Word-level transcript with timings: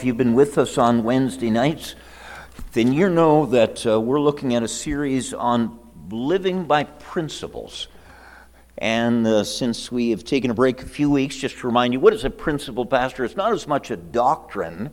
If 0.00 0.06
you've 0.06 0.16
been 0.16 0.32
with 0.32 0.56
us 0.56 0.78
on 0.78 1.04
Wednesday 1.04 1.50
nights, 1.50 1.94
then 2.72 2.94
you 2.94 3.10
know 3.10 3.44
that 3.44 3.86
uh, 3.86 4.00
we're 4.00 4.18
looking 4.18 4.54
at 4.54 4.62
a 4.62 4.66
series 4.66 5.34
on 5.34 5.78
living 6.08 6.64
by 6.64 6.84
principles. 6.84 7.88
And 8.78 9.26
uh, 9.26 9.44
since 9.44 9.92
we 9.92 10.08
have 10.12 10.24
taken 10.24 10.50
a 10.50 10.54
break 10.54 10.80
a 10.80 10.86
few 10.86 11.10
weeks, 11.10 11.36
just 11.36 11.58
to 11.58 11.66
remind 11.66 11.92
you, 11.92 12.00
what 12.00 12.14
is 12.14 12.24
a 12.24 12.30
principle, 12.30 12.86
Pastor? 12.86 13.26
It's 13.26 13.36
not 13.36 13.52
as 13.52 13.66
much 13.66 13.90
a 13.90 13.96
doctrine 13.98 14.88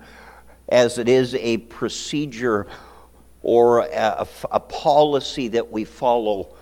as 0.68 0.98
it 0.98 1.08
is 1.08 1.36
a 1.36 1.60
procedure 1.60 2.68
or 3.44 3.84
a, 3.84 4.28
a 4.52 4.60
policy 4.60 5.48
that 5.48 5.72
we 5.72 5.86
follow. 5.86 6.54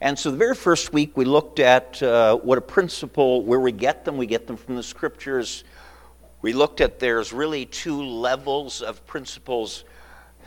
And 0.00 0.18
so 0.18 0.32
the 0.32 0.36
very 0.36 0.56
first 0.56 0.92
week 0.92 1.16
we 1.16 1.24
looked 1.24 1.60
at 1.60 2.02
uh, 2.02 2.36
what 2.38 2.58
a 2.58 2.62
principle, 2.62 3.44
where 3.44 3.60
we 3.60 3.70
get 3.70 4.04
them. 4.04 4.16
We 4.16 4.26
get 4.26 4.48
them 4.48 4.56
from 4.56 4.74
the 4.74 4.82
scriptures 4.82 5.62
we 6.42 6.52
looked 6.52 6.80
at 6.80 6.98
there's 6.98 7.32
really 7.32 7.66
two 7.66 8.02
levels 8.02 8.82
of 8.82 9.04
principles. 9.06 9.84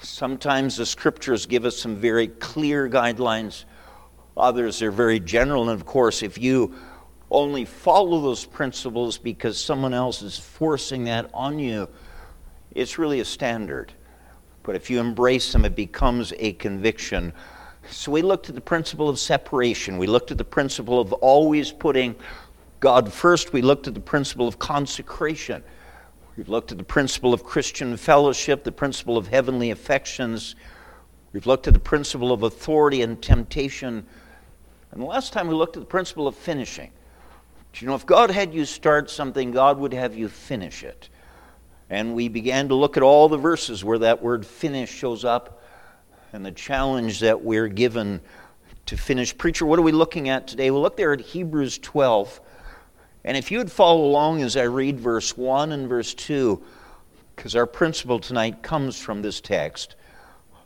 Sometimes 0.01 0.77
the 0.77 0.85
scriptures 0.85 1.45
give 1.45 1.65
us 1.65 1.77
some 1.77 1.95
very 1.97 2.27
clear 2.27 2.89
guidelines, 2.89 3.65
others 4.37 4.81
are 4.81 4.91
very 4.91 5.19
general. 5.19 5.63
And 5.63 5.71
of 5.71 5.85
course, 5.85 6.23
if 6.23 6.37
you 6.37 6.75
only 7.31 7.65
follow 7.65 8.21
those 8.21 8.45
principles 8.45 9.17
because 9.17 9.59
someone 9.59 9.93
else 9.93 10.21
is 10.21 10.37
forcing 10.37 11.03
that 11.05 11.29
on 11.33 11.59
you, 11.59 11.87
it's 12.71 12.97
really 12.97 13.19
a 13.19 13.25
standard. 13.25 13.93
But 14.63 14.75
if 14.75 14.89
you 14.89 14.99
embrace 14.99 15.51
them, 15.51 15.65
it 15.65 15.75
becomes 15.75 16.33
a 16.37 16.53
conviction. 16.53 17.33
So 17.89 18.11
we 18.11 18.21
looked 18.21 18.49
at 18.49 18.55
the 18.55 18.61
principle 18.61 19.09
of 19.09 19.19
separation. 19.19 19.97
We 19.97 20.07
looked 20.07 20.31
at 20.31 20.37
the 20.37 20.43
principle 20.43 20.99
of 20.99 21.11
always 21.13 21.71
putting 21.71 22.15
God 22.79 23.11
first. 23.11 23.51
We 23.51 23.61
looked 23.61 23.87
at 23.87 23.93
the 23.93 23.99
principle 23.99 24.47
of 24.47 24.59
consecration. 24.59 25.63
We've 26.39 26.47
looked 26.47 26.71
at 26.71 26.77
the 26.77 26.85
principle 26.85 27.33
of 27.33 27.43
Christian 27.43 27.97
fellowship, 27.97 28.63
the 28.63 28.71
principle 28.71 29.17
of 29.17 29.27
heavenly 29.27 29.71
affections. 29.71 30.55
We've 31.33 31.45
looked 31.45 31.67
at 31.67 31.73
the 31.73 31.81
principle 31.81 32.31
of 32.31 32.43
authority 32.43 33.01
and 33.01 33.21
temptation. 33.21 34.05
And 34.93 35.01
the 35.01 35.05
last 35.05 35.33
time 35.33 35.49
we 35.49 35.53
looked 35.53 35.75
at 35.75 35.81
the 35.81 35.85
principle 35.85 36.29
of 36.29 36.35
finishing. 36.35 36.91
Do 37.73 37.83
you 37.83 37.89
know, 37.89 37.95
if 37.95 38.05
God 38.05 38.31
had 38.31 38.53
you 38.53 38.63
start 38.63 39.09
something, 39.09 39.51
God 39.51 39.79
would 39.79 39.91
have 39.93 40.15
you 40.15 40.29
finish 40.29 40.81
it. 40.81 41.09
And 41.89 42.15
we 42.15 42.29
began 42.29 42.69
to 42.69 42.75
look 42.75 42.95
at 42.95 43.03
all 43.03 43.27
the 43.27 43.37
verses 43.37 43.83
where 43.83 43.99
that 43.99 44.23
word 44.23 44.45
finish 44.45 44.89
shows 44.89 45.25
up 45.25 45.61
and 46.31 46.45
the 46.45 46.53
challenge 46.53 47.19
that 47.19 47.43
we're 47.43 47.67
given 47.67 48.21
to 48.85 48.95
finish. 48.95 49.37
Preacher, 49.37 49.65
what 49.65 49.77
are 49.77 49.81
we 49.81 49.91
looking 49.91 50.29
at 50.29 50.47
today? 50.47 50.71
We'll 50.71 50.83
look 50.83 50.95
there 50.95 51.11
at 51.11 51.19
Hebrews 51.19 51.79
12. 51.79 52.39
And 53.23 53.35
if 53.35 53.51
you 53.51 53.57
would 53.57 53.71
follow 53.71 54.05
along 54.05 54.41
as 54.41 54.55
I 54.55 54.63
read 54.63 54.99
verse 54.99 55.35
1 55.35 55.71
and 55.71 55.89
verse 55.89 56.13
2, 56.13 56.61
because 57.35 57.55
our 57.55 57.65
principle 57.65 58.19
tonight 58.19 58.63
comes 58.63 58.99
from 58.99 59.21
this 59.21 59.41
text. 59.41 59.95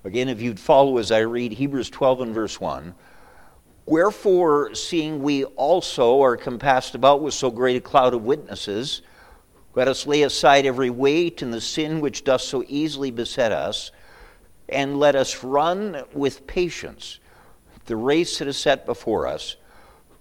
Again, 0.03 0.29
if 0.29 0.41
you'd 0.41 0.59
follow 0.59 0.97
as 0.97 1.11
I 1.11 1.19
read 1.19 1.53
Hebrews 1.53 1.89
12 1.89 2.21
and 2.21 2.33
verse 2.33 2.59
1. 2.59 2.93
Wherefore, 3.85 4.73
seeing 4.75 5.21
we 5.21 5.43
also 5.43 6.21
are 6.21 6.37
compassed 6.37 6.95
about 6.95 7.21
with 7.21 7.33
so 7.33 7.51
great 7.51 7.75
a 7.75 7.81
cloud 7.81 8.13
of 8.13 8.23
witnesses, 8.23 9.01
let 9.75 9.87
us 9.87 10.07
lay 10.07 10.23
aside 10.23 10.65
every 10.65 10.89
weight 10.89 11.41
and 11.41 11.53
the 11.53 11.61
sin 11.61 11.99
which 12.01 12.23
doth 12.23 12.41
so 12.41 12.63
easily 12.67 13.11
beset 13.11 13.51
us, 13.51 13.91
and 14.69 14.99
let 14.99 15.15
us 15.15 15.43
run 15.43 16.03
with 16.13 16.47
patience 16.47 17.19
the 17.85 17.95
race 17.95 18.39
that 18.39 18.47
is 18.47 18.57
set 18.57 18.85
before 18.85 19.27
us 19.27 19.57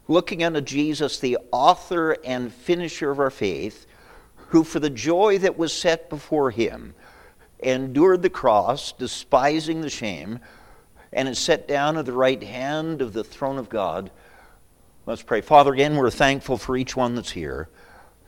looking 0.09 0.43
unto 0.43 0.61
Jesus, 0.61 1.19
the 1.19 1.39
author 1.51 2.17
and 2.25 2.53
finisher 2.53 3.11
of 3.11 3.19
our 3.19 3.31
faith, 3.31 3.87
who 4.49 4.65
for 4.65 4.81
the 4.81 4.91
joy 4.91 5.39
that 5.39 5.57
was 5.57 5.73
set 5.73 6.11
before 6.11 6.51
him 6.51 6.95
endured 7.61 8.23
the 8.23 8.31
cross, 8.31 8.93
despising 8.93 9.81
the 9.81 9.91
shame, 9.91 10.41
and 11.13 11.29
is 11.29 11.39
set 11.39 11.69
down 11.69 11.97
at 11.97 12.07
the 12.07 12.13
right 12.13 12.43
hand 12.43 13.01
of 13.01 13.13
the 13.13 13.25
throne 13.25 13.59
of 13.59 13.69
God. 13.69 14.11
Let's 15.07 15.23
pray. 15.23 15.41
Father, 15.41 15.73
again, 15.73 15.97
we're 15.97 16.11
thankful 16.11 16.59
for 16.59 16.77
each 16.77 16.97
one 16.97 17.15
that's 17.15 17.31
here. 17.31 17.69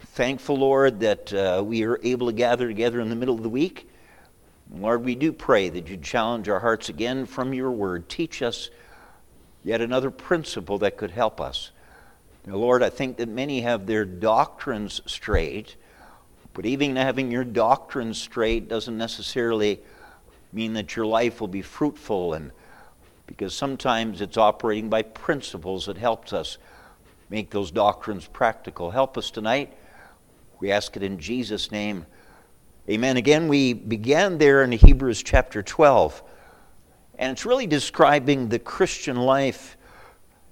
Thankful, 0.00 0.56
Lord, 0.56 1.00
that 1.00 1.32
uh, 1.32 1.62
we 1.64 1.84
are 1.84 1.98
able 2.02 2.28
to 2.28 2.32
gather 2.32 2.68
together 2.68 3.00
in 3.00 3.10
the 3.10 3.16
middle 3.16 3.34
of 3.34 3.42
the 3.42 3.48
week. 3.48 3.88
Lord, 4.72 5.04
we 5.04 5.14
do 5.14 5.32
pray 5.32 5.68
that 5.68 5.88
you 5.88 5.96
challenge 5.96 6.48
our 6.48 6.60
hearts 6.60 6.88
again 6.88 7.26
from 7.26 7.52
your 7.52 7.70
word. 7.70 8.08
Teach 8.08 8.42
us 8.42 8.70
yet 9.64 9.80
another 9.80 10.10
principle 10.10 10.78
that 10.78 10.96
could 10.96 11.10
help 11.10 11.40
us. 11.40 11.70
Now, 12.46 12.56
Lord, 12.56 12.82
I 12.82 12.90
think 12.90 13.16
that 13.16 13.28
many 13.28 13.62
have 13.62 13.86
their 13.86 14.04
doctrines 14.04 15.00
straight, 15.06 15.76
but 16.52 16.66
even 16.66 16.94
having 16.94 17.30
your 17.30 17.44
doctrines 17.44 18.20
straight 18.20 18.68
doesn't 18.68 18.96
necessarily 18.96 19.80
mean 20.52 20.74
that 20.74 20.94
your 20.94 21.06
life 21.06 21.40
will 21.40 21.48
be 21.48 21.62
fruitful 21.62 22.34
and 22.34 22.52
because 23.26 23.54
sometimes 23.54 24.20
it's 24.20 24.36
operating 24.36 24.90
by 24.90 25.00
principles 25.00 25.86
that 25.86 25.96
helps 25.96 26.34
us 26.34 26.58
make 27.30 27.50
those 27.50 27.70
doctrines 27.70 28.26
practical. 28.26 28.90
Help 28.90 29.16
us 29.16 29.30
tonight. 29.30 29.72
We 30.60 30.70
ask 30.70 30.94
it 30.96 31.02
in 31.02 31.18
Jesus' 31.18 31.72
name. 31.72 32.04
Amen. 32.88 33.16
Again, 33.16 33.48
we 33.48 33.72
began 33.72 34.36
there 34.36 34.62
in 34.62 34.72
Hebrews 34.72 35.22
chapter 35.22 35.62
12. 35.62 36.22
And 37.18 37.32
it's 37.32 37.46
really 37.46 37.66
describing 37.66 38.48
the 38.48 38.58
Christian 38.58 39.16
life 39.16 39.76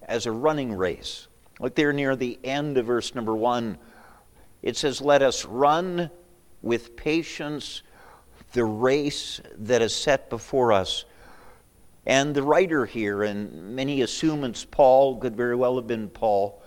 as 0.03 0.27
a 0.27 0.33
running 0.33 0.73
race. 0.73 1.29
Look 1.61 1.75
there 1.75 1.93
near 1.93 2.17
the 2.17 2.39
end 2.45 2.79
of 2.79 2.87
verse 2.87 3.15
number 3.15 3.35
one. 3.35 3.79
It 4.63 4.77
says, 4.77 5.01
Let 5.01 5.23
us 5.23 5.45
run 5.45 6.11
with 6.61 6.97
patience 6.97 7.83
the 8.53 8.65
race 8.65 9.41
that 9.59 9.83
is 9.83 9.95
set 9.95 10.31
before 10.31 10.73
us. 10.73 11.05
And 12.05 12.35
the 12.35 12.43
writer 12.43 12.85
here, 12.85 13.23
and 13.23 13.77
many 13.77 14.03
assume 14.03 14.45
it's 14.45 14.65
Paul, 14.65 15.19
could 15.19 15.37
very 15.37 15.55
well 15.55 15.77
have 15.77 15.87
been 15.87 16.09
Paul. 16.09 16.63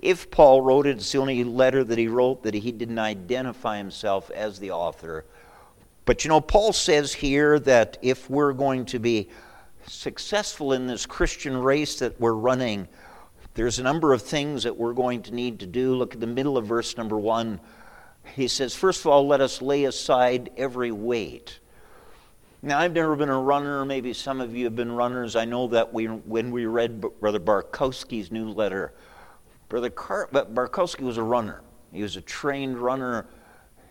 If 0.00 0.30
Paul 0.30 0.62
wrote 0.62 0.86
it, 0.86 0.96
it's 0.96 1.12
the 1.12 1.18
only 1.18 1.44
letter 1.44 1.84
that 1.84 1.98
he 1.98 2.08
wrote 2.08 2.42
that 2.44 2.54
he 2.54 2.72
didn't 2.72 2.98
identify 2.98 3.76
himself 3.76 4.30
as 4.30 4.58
the 4.58 4.70
author. 4.70 5.26
But 6.08 6.24
you 6.24 6.30
know, 6.30 6.40
Paul 6.40 6.72
says 6.72 7.12
here 7.12 7.58
that 7.58 7.98
if 8.00 8.30
we're 8.30 8.54
going 8.54 8.86
to 8.86 8.98
be 8.98 9.28
successful 9.86 10.72
in 10.72 10.86
this 10.86 11.04
Christian 11.04 11.54
race 11.54 11.98
that 11.98 12.18
we're 12.18 12.32
running, 12.32 12.88
there's 13.52 13.78
a 13.78 13.82
number 13.82 14.14
of 14.14 14.22
things 14.22 14.62
that 14.62 14.74
we're 14.74 14.94
going 14.94 15.22
to 15.24 15.34
need 15.34 15.60
to 15.60 15.66
do. 15.66 15.94
Look 15.94 16.14
at 16.14 16.20
the 16.20 16.26
middle 16.26 16.56
of 16.56 16.64
verse 16.64 16.96
number 16.96 17.18
one. 17.18 17.60
He 18.34 18.48
says, 18.48 18.74
First 18.74 19.00
of 19.00 19.08
all, 19.08 19.26
let 19.26 19.42
us 19.42 19.60
lay 19.60 19.84
aside 19.84 20.48
every 20.56 20.92
weight. 20.92 21.58
Now, 22.62 22.78
I've 22.78 22.94
never 22.94 23.14
been 23.14 23.28
a 23.28 23.38
runner. 23.38 23.84
Maybe 23.84 24.14
some 24.14 24.40
of 24.40 24.56
you 24.56 24.64
have 24.64 24.74
been 24.74 24.92
runners. 24.92 25.36
I 25.36 25.44
know 25.44 25.66
that 25.66 25.92
we, 25.92 26.06
when 26.06 26.50
we 26.50 26.64
read 26.64 27.02
Brother 27.20 27.38
Barkowski's 27.38 28.32
newsletter, 28.32 28.94
Brother 29.68 29.90
Car- 29.90 30.30
Barkowski 30.32 31.02
was 31.02 31.18
a 31.18 31.22
runner. 31.22 31.60
He 31.92 32.00
was 32.00 32.16
a 32.16 32.22
trained 32.22 32.78
runner 32.78 33.26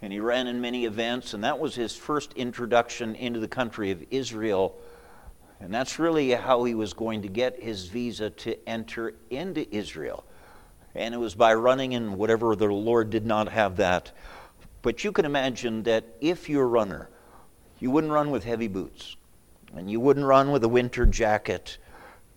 and 0.01 0.13
he 0.13 0.19
ran 0.19 0.47
in 0.47 0.61
many 0.61 0.85
events, 0.85 1.33
and 1.33 1.43
that 1.43 1.59
was 1.59 1.75
his 1.75 1.95
first 1.95 2.33
introduction 2.33 3.15
into 3.15 3.39
the 3.39 3.47
country 3.47 3.91
of 3.91 4.05
Israel. 4.11 4.75
And 5.59 5.73
that's 5.73 5.97
really 5.97 6.31
how 6.31 6.63
he 6.65 6.75
was 6.75 6.93
going 6.93 7.23
to 7.23 7.27
get 7.27 7.61
his 7.61 7.87
visa 7.87 8.29
to 8.29 8.69
enter 8.69 9.15
into 9.29 9.73
Israel. 9.75 10.23
And 10.93 11.15
it 11.15 11.17
was 11.17 11.33
by 11.33 11.53
running 11.55 11.93
in 11.93 12.17
whatever 12.17 12.55
the 12.55 12.67
Lord 12.67 13.09
did 13.09 13.25
not 13.25 13.49
have 13.49 13.77
that. 13.77 14.11
But 14.83 15.03
you 15.03 15.11
can 15.11 15.25
imagine 15.25 15.83
that 15.83 16.05
if 16.21 16.47
you're 16.47 16.63
a 16.63 16.67
runner, 16.67 17.09
you 17.79 17.89
wouldn't 17.91 18.13
run 18.13 18.29
with 18.29 18.43
heavy 18.43 18.67
boots, 18.67 19.15
and 19.75 19.89
you 19.89 19.99
wouldn't 19.99 20.25
run 20.25 20.51
with 20.51 20.63
a 20.63 20.69
winter 20.69 21.05
jacket, 21.05 21.77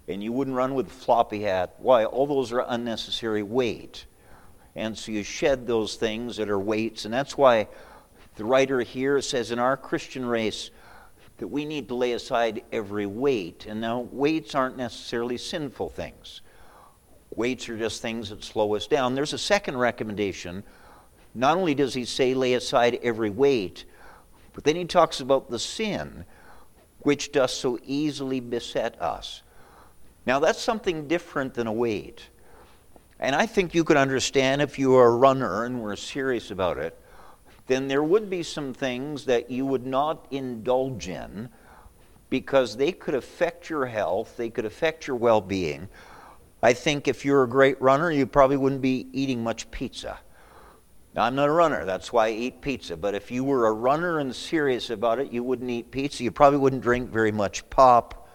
and 0.09 0.23
you 0.23 0.33
wouldn't 0.33 0.57
run 0.57 0.75
with 0.75 0.87
a 0.87 0.91
floppy 0.91 1.43
hat. 1.43 1.75
Why? 1.79 2.05
All 2.05 2.27
those 2.27 2.53
are 2.53 2.65
unnecessary 2.67 3.43
weight. 3.43 4.07
And 4.77 4.97
so 4.97 5.13
you 5.13 5.23
shed 5.23 5.67
those 5.67 5.97
things 5.97 6.37
that 6.37 6.49
are 6.49 6.59
weights. 6.59 7.05
And 7.05 7.13
that's 7.13 7.37
why 7.37 7.69
the 8.37 8.45
writer 8.45 8.81
here 8.81 9.21
says 9.21 9.51
in 9.51 9.59
our 9.59 9.77
Christian 9.77 10.25
race 10.25 10.71
that 11.39 11.49
we 11.49 11.65
need 11.65 11.89
to 11.89 11.95
lay 11.95 12.13
aside 12.13 12.63
every 12.71 13.07
weight. 13.07 13.67
And 13.67 13.81
now, 13.81 14.01
weights 14.13 14.55
aren't 14.55 14.77
necessarily 14.77 15.39
sinful 15.39 15.91
things, 15.91 16.43
weights 17.35 17.69
are 17.69 17.79
just 17.79 18.03
things 18.03 18.31
that 18.31 18.45
slow 18.45 18.75
us 18.75 18.87
down. 18.87 19.15
There's 19.15 19.33
a 19.33 19.39
second 19.39 19.77
recommendation. 19.77 20.63
Not 21.35 21.57
only 21.57 21.75
does 21.75 21.95
he 21.95 22.05
say 22.05 22.35
lay 22.35 22.55
aside 22.55 22.99
every 23.03 23.31
weight, 23.31 23.85
but 24.53 24.65
then 24.65 24.77
he 24.77 24.85
talks 24.85 25.21
about 25.21 25.49
the 25.49 25.59
sin 25.59 26.25
which 27.01 27.33
does 27.33 27.53
so 27.53 27.79
easily 27.85 28.41
beset 28.41 29.01
us. 29.01 29.43
Now, 30.27 30.39
that's 30.39 30.61
something 30.61 31.09
different 31.09 31.55
than 31.55 31.67
a 31.67 31.73
weight. 31.73 32.29
And 33.21 33.37
I 33.37 33.45
think 33.45 33.75
you 33.75 33.85
could 33.85 33.99
understand 33.99 34.63
if 34.63 34.79
you 34.79 34.97
are 34.97 35.09
a 35.09 35.17
runner 35.17 35.67
and 35.67 35.83
were 35.83 35.95
serious 35.95 36.51
about 36.51 36.79
it, 36.79 36.99
then 37.67 37.87
there 37.87 38.03
would 38.03 38.31
be 38.31 38.43
some 38.43 38.73
things 38.73 39.27
that 39.27 39.51
you 39.51 39.67
would 39.67 39.87
not 39.87 40.27
indulge 40.31 41.09
in 41.09 41.51
because 42.31 42.77
they 42.77 42.93
could 42.93 43.15
affect 43.15 43.69
your 43.69 43.85
health, 43.85 44.37
they 44.39 44.49
could 44.49 44.65
affect 44.65 45.07
your 45.07 45.17
well 45.17 45.43
being. 45.43 45.87
I 46.63 46.73
think 46.73 47.09
if 47.09 47.25
you're 47.25 47.43
a 47.43 47.49
great 47.49 47.81
runner, 47.81 48.11
you 48.11 48.27
probably 48.27 48.57
wouldn't 48.57 48.83
be 48.83 49.07
eating 49.13 49.45
much 49.45 49.71
pizza. 49.71 50.19
Now, 51.15 51.25
I'm 51.25 51.35
not 51.35 51.49
a 51.49 51.53
runner, 51.53 51.85
that's 51.85 52.13
why 52.13 52.29
I 52.29 52.31
eat 52.31 52.61
pizza. 52.63 52.97
But 52.97 53.15
if 53.15 53.31
you 53.31 53.45
were 53.45 53.67
a 53.67 53.73
runner 53.73 54.21
and 54.21 54.35
serious 54.35 54.91
about 54.91 55.19
it, 55.19 55.31
you 55.31 55.43
wouldn't 55.43 55.69
eat 55.69 55.91
pizza. 55.91 56.23
You 56.23 56.31
probably 56.31 56.59
wouldn't 56.59 56.83
drink 56.83 57.11
very 57.11 57.33
much 57.33 57.69
pop, 57.69 58.29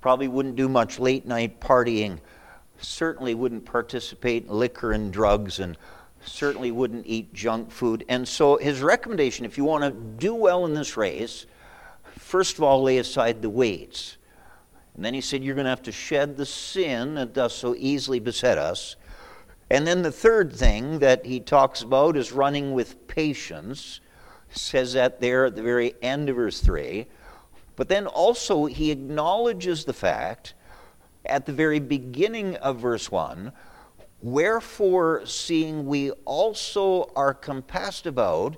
probably 0.00 0.26
wouldn't 0.26 0.56
do 0.56 0.68
much 0.68 0.98
late 0.98 1.26
night 1.26 1.60
partying, 1.60 2.18
certainly 2.80 3.34
wouldn't 3.34 3.64
participate 3.64 4.44
in 4.44 4.50
liquor 4.50 4.92
and 4.92 5.12
drugs, 5.12 5.58
and 5.58 5.76
certainly 6.24 6.70
wouldn't 6.70 7.06
eat 7.06 7.32
junk 7.32 7.70
food. 7.70 8.04
And 8.08 8.26
so, 8.26 8.56
his 8.56 8.80
recommendation 8.80 9.44
if 9.44 9.56
you 9.56 9.64
want 9.64 9.84
to 9.84 9.90
do 9.90 10.34
well 10.34 10.64
in 10.64 10.74
this 10.74 10.96
race, 10.96 11.46
first 12.18 12.56
of 12.56 12.62
all, 12.62 12.82
lay 12.82 12.98
aside 12.98 13.42
the 13.42 13.50
weights. 13.50 14.16
And 14.96 15.04
then 15.04 15.14
he 15.14 15.20
said, 15.20 15.44
You're 15.44 15.54
going 15.54 15.64
to 15.64 15.70
have 15.70 15.82
to 15.84 15.92
shed 15.92 16.36
the 16.36 16.46
sin 16.46 17.14
that 17.14 17.32
does 17.32 17.54
so 17.54 17.74
easily 17.78 18.20
beset 18.20 18.58
us. 18.58 18.96
And 19.70 19.86
then 19.86 20.02
the 20.02 20.12
third 20.12 20.52
thing 20.52 20.98
that 21.00 21.26
he 21.26 21.40
talks 21.40 21.82
about 21.82 22.16
is 22.16 22.32
running 22.32 22.72
with 22.72 23.06
patience. 23.06 24.00
Says 24.50 24.94
that 24.94 25.20
there 25.20 25.44
at 25.44 25.56
the 25.56 25.62
very 25.62 25.94
end 26.00 26.30
of 26.30 26.36
verse 26.36 26.60
3. 26.60 27.06
But 27.76 27.88
then 27.88 28.06
also 28.06 28.64
he 28.64 28.90
acknowledges 28.90 29.84
the 29.84 29.92
fact 29.92 30.54
at 31.28 31.46
the 31.46 31.52
very 31.52 31.78
beginning 31.78 32.56
of 32.56 32.78
verse 32.78 33.10
1 33.10 33.52
Wherefore, 34.20 35.24
seeing 35.26 35.86
we 35.86 36.10
also 36.24 37.12
are 37.14 37.32
compassed 37.32 38.04
about 38.06 38.56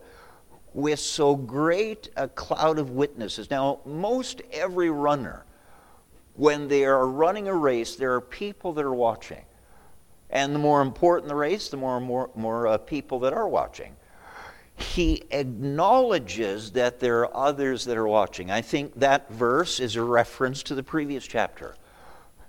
with 0.72 0.98
so 0.98 1.36
great 1.36 2.08
a 2.16 2.28
cloud 2.28 2.78
of 2.78 2.90
witnesses. 2.90 3.50
Now, 3.50 3.80
most 3.84 4.40
every 4.52 4.88
runner, 4.88 5.44
when 6.34 6.68
they 6.68 6.84
are 6.84 7.06
running 7.06 7.48
a 7.48 7.54
race, 7.54 7.96
there 7.96 8.14
are 8.14 8.20
people 8.20 8.72
that 8.74 8.84
are 8.84 8.94
watching. 8.94 9.44
And 10.30 10.54
the 10.54 10.58
more 10.58 10.80
important 10.80 11.28
the 11.28 11.34
race, 11.34 11.68
the 11.68 11.76
more 11.76 12.00
more, 12.00 12.30
more 12.34 12.66
uh, 12.66 12.78
people 12.78 13.18
that 13.20 13.32
are 13.32 13.48
watching. 13.48 13.96
He 14.76 15.24
acknowledges 15.30 16.70
that 16.70 17.00
there 17.00 17.20
are 17.20 17.36
others 17.36 17.84
that 17.84 17.98
are 17.98 18.08
watching. 18.08 18.50
I 18.50 18.62
think 18.62 18.98
that 18.98 19.30
verse 19.30 19.78
is 19.78 19.96
a 19.96 20.02
reference 20.02 20.62
to 20.62 20.74
the 20.74 20.82
previous 20.82 21.26
chapter. 21.26 21.74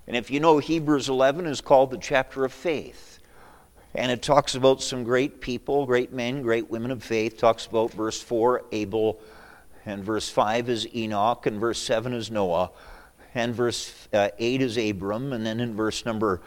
And 0.07 0.15
if 0.15 0.31
you 0.31 0.39
know, 0.39 0.57
Hebrews 0.57 1.09
11 1.09 1.45
is 1.45 1.62
called 1.62 1.92
the 1.92 1.98
chapter 1.98 2.44
of 2.44 2.51
faith. 2.51 3.19
And 3.94 4.12
it 4.12 4.21
talks 4.21 4.56
about 4.56 4.81
some 4.81 5.03
great 5.03 5.42
people, 5.42 5.86
great 5.86 6.13
men, 6.13 6.42
great 6.42 6.69
women 6.69 6.92
of 6.92 7.03
faith. 7.03 7.38
Talks 7.38 7.65
about 7.65 7.92
verse 7.92 8.21
4, 8.21 8.63
Abel, 8.71 9.19
and 9.86 10.03
verse 10.03 10.30
5 10.30 10.69
is 10.69 10.95
Enoch, 10.95 11.45
and 11.45 11.59
verse 11.59 11.80
7 11.80 12.13
is 12.13 12.31
Noah, 12.31 12.71
and 13.36 13.53
verse 13.53 14.07
uh, 14.13 14.30
8 14.38 14.62
is 14.62 14.77
Abram, 14.77 15.33
and 15.33 15.45
then 15.45 15.59
in 15.59 15.75
verse 15.75 16.06
number 16.06 16.42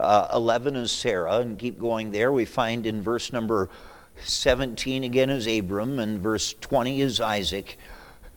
uh, 0.00 0.28
11 0.34 0.76
is 0.76 0.92
Sarah, 0.92 1.38
and 1.38 1.58
keep 1.58 1.78
going 1.78 2.10
there. 2.10 2.32
We 2.32 2.44
find 2.44 2.84
in 2.84 3.00
verse 3.00 3.32
number 3.32 3.70
17 4.22 5.04
again 5.04 5.30
is 5.30 5.46
Abram, 5.46 5.98
and 5.98 6.20
verse 6.20 6.54
20 6.60 7.00
is 7.00 7.20
Isaac. 7.20 7.78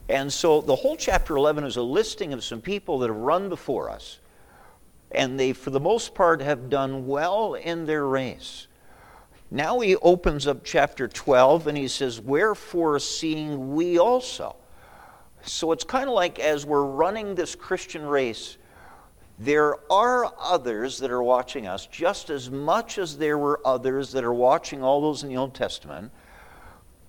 And 0.08 0.32
so 0.32 0.62
the 0.62 0.76
whole 0.76 0.96
chapter 0.96 1.36
11 1.36 1.66
is 1.66 1.76
a 1.76 1.82
listing 1.82 2.32
of 2.32 2.44
some 2.44 2.62
people 2.62 3.00
that 3.00 3.08
have 3.08 3.18
run 3.18 3.50
before 3.50 3.90
us. 3.90 4.20
And 5.12 5.40
they, 5.40 5.54
for 5.54 5.70
the 5.70 5.80
most 5.80 6.14
part, 6.14 6.42
have 6.42 6.70
done 6.70 7.08
well 7.08 7.54
in 7.54 7.86
their 7.86 8.06
race. 8.06 8.68
Now 9.50 9.80
he 9.80 9.96
opens 9.98 10.46
up 10.46 10.64
chapter 10.64 11.08
12 11.08 11.68
and 11.68 11.78
he 11.78 11.88
says, 11.88 12.20
Wherefore, 12.20 13.00
seeing 13.00 13.74
we 13.74 13.98
also. 13.98 14.58
So 15.44 15.72
it's 15.72 15.86
kind 15.86 16.10
of 16.10 16.14
like 16.14 16.40
as 16.40 16.66
we're 16.66 16.84
running 16.84 17.36
this 17.36 17.56
Christian 17.56 18.06
race, 18.06 18.58
there 19.40 19.76
are 19.92 20.34
others 20.40 20.98
that 20.98 21.12
are 21.12 21.24
watching 21.24 21.68
us 21.68 21.86
just 21.88 22.30
as 22.30 22.50
much 22.50 22.98
as 22.98 23.18
there 23.18 23.38
were 23.38 23.62
others 23.64 24.12
that 24.12 24.24
are 24.24 24.34
watching 24.34 24.84
all 24.84 25.00
those 25.00 25.24
in 25.24 25.30
the 25.30 25.38
Old 25.38 25.54
Testament. 25.54 26.12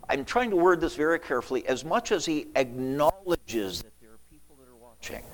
I'm 0.09 0.25
trying 0.25 0.51
to 0.51 0.57
word 0.57 0.81
this 0.81 0.95
very 0.95 1.19
carefully. 1.19 1.67
As 1.67 1.85
much 1.85 2.13
as 2.13 2.25
he 2.25 2.47
acknowledges 2.55 3.83
that 3.83 3.93
there 4.01 4.11
are 4.11 4.19
people 4.31 4.57
that 4.57 4.71
are 4.71 4.77
watching, 4.77 5.25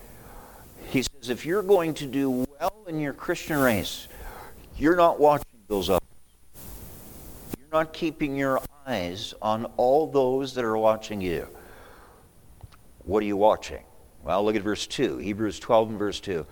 he 0.94 1.02
says, 1.02 1.28
if 1.28 1.44
you're 1.44 1.62
going 1.62 1.92
to 1.94 2.06
do 2.06 2.46
well 2.60 2.84
in 2.86 3.00
your 3.00 3.12
Christian 3.12 3.58
race, 3.58 4.06
you're 4.78 4.96
not 4.96 5.18
watching 5.18 5.58
those 5.66 5.90
others. 5.90 6.00
You're 7.58 7.68
not 7.72 7.92
keeping 7.92 8.36
your 8.36 8.60
eyes 8.86 9.34
on 9.42 9.64
all 9.76 10.06
those 10.06 10.54
that 10.54 10.64
are 10.64 10.78
watching 10.78 11.20
you. 11.20 11.48
What 13.04 13.22
are 13.22 13.26
you 13.26 13.36
watching? 13.36 13.82
Well, 14.22 14.44
look 14.44 14.56
at 14.56 14.62
verse 14.62 14.86
2, 14.86 15.18
Hebrews 15.18 15.58
12 15.58 15.90
and 15.90 15.98
verse 15.98 16.20
2 16.20 16.46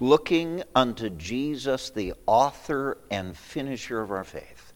looking 0.00 0.64
unto 0.74 1.10
Jesus, 1.10 1.90
the 1.90 2.12
author 2.26 2.98
and 3.10 3.36
finisher 3.36 4.00
of 4.00 4.10
our 4.10 4.24
faith. 4.24 4.72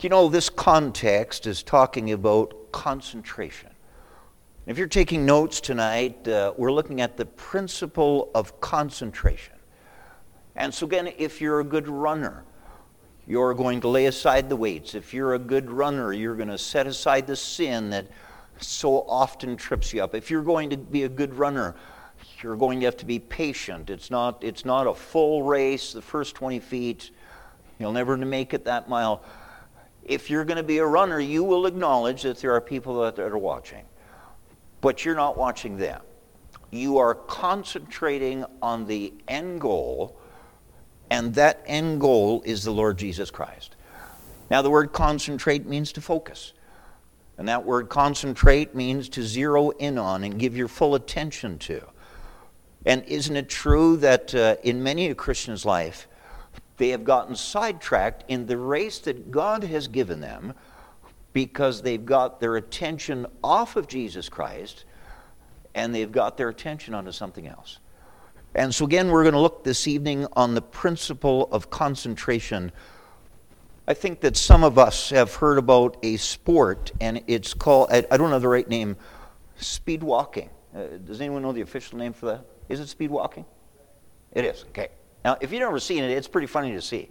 You 0.00 0.08
know, 0.08 0.28
this 0.28 0.50
context 0.50 1.46
is 1.46 1.62
talking 1.62 2.10
about 2.10 2.72
concentration. 2.72 3.70
If 4.68 4.76
you're 4.76 4.86
taking 4.86 5.24
notes 5.24 5.62
tonight, 5.62 6.28
uh, 6.28 6.52
we're 6.58 6.70
looking 6.70 7.00
at 7.00 7.16
the 7.16 7.24
principle 7.24 8.30
of 8.34 8.60
concentration. 8.60 9.54
And 10.56 10.74
so, 10.74 10.86
again, 10.86 11.10
if 11.16 11.40
you're 11.40 11.60
a 11.60 11.64
good 11.64 11.88
runner, 11.88 12.44
you're 13.26 13.54
going 13.54 13.80
to 13.80 13.88
lay 13.88 14.04
aside 14.04 14.50
the 14.50 14.56
weights. 14.56 14.94
If 14.94 15.14
you're 15.14 15.32
a 15.32 15.38
good 15.38 15.70
runner, 15.70 16.12
you're 16.12 16.34
going 16.34 16.50
to 16.50 16.58
set 16.58 16.86
aside 16.86 17.26
the 17.26 17.34
sin 17.34 17.88
that 17.88 18.08
so 18.60 19.06
often 19.08 19.56
trips 19.56 19.94
you 19.94 20.04
up. 20.04 20.14
If 20.14 20.30
you're 20.30 20.42
going 20.42 20.68
to 20.68 20.76
be 20.76 21.04
a 21.04 21.08
good 21.08 21.32
runner, 21.32 21.74
you're 22.42 22.56
going 22.56 22.78
to 22.80 22.84
have 22.84 22.98
to 22.98 23.06
be 23.06 23.18
patient. 23.18 23.88
It's 23.88 24.10
not, 24.10 24.44
it's 24.44 24.66
not 24.66 24.86
a 24.86 24.92
full 24.92 25.44
race, 25.44 25.94
the 25.94 26.02
first 26.02 26.34
20 26.34 26.60
feet. 26.60 27.10
You'll 27.78 27.92
never 27.92 28.18
make 28.18 28.52
it 28.52 28.66
that 28.66 28.86
mile. 28.86 29.24
If 30.04 30.28
you're 30.28 30.44
going 30.44 30.58
to 30.58 30.62
be 30.62 30.76
a 30.76 30.86
runner, 30.86 31.20
you 31.20 31.42
will 31.42 31.64
acknowledge 31.64 32.20
that 32.24 32.36
there 32.36 32.52
are 32.52 32.60
people 32.60 33.00
that 33.00 33.18
are 33.18 33.38
watching. 33.38 33.86
But 34.80 35.04
you're 35.04 35.14
not 35.14 35.36
watching 35.36 35.76
them. 35.76 36.00
You 36.70 36.98
are 36.98 37.14
concentrating 37.14 38.44
on 38.60 38.86
the 38.86 39.14
end 39.26 39.60
goal, 39.60 40.18
and 41.10 41.34
that 41.34 41.62
end 41.66 42.00
goal 42.00 42.42
is 42.44 42.64
the 42.64 42.70
Lord 42.70 42.98
Jesus 42.98 43.30
Christ. 43.30 43.76
Now, 44.50 44.62
the 44.62 44.70
word 44.70 44.92
concentrate 44.92 45.66
means 45.66 45.92
to 45.92 46.00
focus. 46.00 46.52
And 47.38 47.48
that 47.48 47.64
word 47.64 47.88
concentrate 47.88 48.74
means 48.74 49.08
to 49.10 49.22
zero 49.22 49.70
in 49.70 49.96
on 49.96 50.24
and 50.24 50.38
give 50.38 50.56
your 50.56 50.68
full 50.68 50.94
attention 50.96 51.58
to. 51.60 51.86
And 52.84 53.04
isn't 53.04 53.36
it 53.36 53.48
true 53.48 53.96
that 53.98 54.34
uh, 54.34 54.56
in 54.62 54.82
many 54.82 55.08
a 55.08 55.14
Christian's 55.14 55.64
life, 55.64 56.08
they 56.78 56.88
have 56.88 57.04
gotten 57.04 57.36
sidetracked 57.36 58.24
in 58.28 58.46
the 58.46 58.56
race 58.56 58.98
that 59.00 59.30
God 59.30 59.64
has 59.64 59.88
given 59.88 60.20
them 60.20 60.54
because 61.38 61.82
they've 61.82 62.04
got 62.04 62.40
their 62.40 62.56
attention 62.56 63.24
off 63.44 63.76
of 63.76 63.86
Jesus 63.86 64.28
Christ 64.28 64.86
and 65.72 65.94
they've 65.94 66.10
got 66.10 66.36
their 66.36 66.48
attention 66.48 66.94
onto 66.94 67.12
something 67.12 67.46
else. 67.46 67.78
And 68.56 68.74
so, 68.74 68.84
again, 68.84 69.08
we're 69.12 69.22
going 69.22 69.34
to 69.34 69.40
look 69.40 69.62
this 69.62 69.86
evening 69.86 70.26
on 70.32 70.56
the 70.56 70.60
principle 70.60 71.48
of 71.52 71.70
concentration. 71.70 72.72
I 73.86 73.94
think 73.94 74.18
that 74.22 74.36
some 74.36 74.64
of 74.64 74.78
us 74.80 75.10
have 75.10 75.32
heard 75.32 75.58
about 75.58 75.96
a 76.02 76.16
sport, 76.16 76.90
and 77.00 77.22
it's 77.28 77.54
called, 77.54 77.92
I 77.92 78.00
don't 78.16 78.30
know 78.30 78.40
the 78.40 78.48
right 78.48 78.68
name, 78.68 78.96
speed 79.58 80.02
walking. 80.02 80.50
Uh, 80.74 80.96
does 81.04 81.20
anyone 81.20 81.42
know 81.42 81.52
the 81.52 81.60
official 81.60 81.98
name 81.98 82.14
for 82.14 82.26
that? 82.26 82.46
Is 82.68 82.80
it 82.80 82.88
speed 82.88 83.12
walking? 83.12 83.44
It 84.32 84.44
is, 84.44 84.64
okay. 84.70 84.88
Now, 85.24 85.38
if 85.40 85.52
you've 85.52 85.60
never 85.60 85.78
seen 85.78 86.02
it, 86.02 86.10
it's 86.10 86.26
pretty 86.26 86.48
funny 86.48 86.72
to 86.72 86.82
see. 86.82 87.08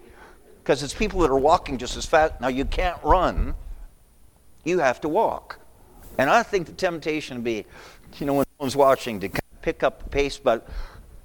Because 0.61 0.83
it's 0.83 0.93
people 0.93 1.21
that 1.21 1.31
are 1.31 1.39
walking 1.39 1.77
just 1.77 1.95
as 1.95 2.05
fast. 2.05 2.41
Now, 2.41 2.49
you 2.49 2.65
can't 2.65 3.01
run, 3.05 3.55
you 4.67 4.79
have 4.79 5.01
to 5.01 5.09
walk. 5.09 5.59
And 6.17 6.29
I 6.29 6.43
think 6.43 6.67
the 6.67 6.73
temptation 6.73 7.37
would 7.37 7.43
be, 7.43 7.65
you 8.17 8.25
know, 8.25 8.33
when 8.35 8.45
someone's 8.57 8.75
watching 8.75 9.19
to 9.21 9.29
pick 9.61 9.83
up 9.83 10.03
the 10.03 10.09
pace, 10.09 10.37
but 10.37 10.67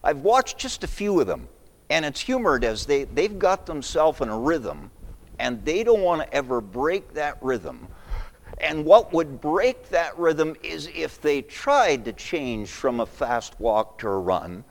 I've 0.05 0.21
watched 0.21 0.59
just 0.59 0.85
a 0.85 0.87
few 0.87 1.21
of 1.21 1.27
them. 1.27 1.49
And 1.91 2.05
it's 2.05 2.21
humored 2.21 2.65
as 2.65 2.87
they, 2.87 3.05
they've 3.05 3.39
got 3.39 3.67
themselves 3.67 4.21
in 4.21 4.29
a 4.29 4.39
rhythm, 4.39 4.91
and 5.39 5.63
they 5.65 5.85
don't 5.85 6.01
want 6.01 6.23
to 6.23 6.35
ever 6.35 6.61
break 6.61 7.15
that 7.15 7.37
rhythm. 7.43 7.87
And 8.59 8.85
what 8.85 9.13
would 9.13 9.41
break 9.41 9.89
that 9.91 10.17
rhythm 10.19 10.57
is 10.63 10.89
if 10.95 11.21
they 11.21 11.43
tried 11.43 12.05
to 12.05 12.13
change 12.13 12.71
from 12.71 13.01
a 13.01 13.07
fast 13.07 13.59
walk 13.61 13.99
to 13.99 14.09
a 14.09 14.19
run, 14.19 14.65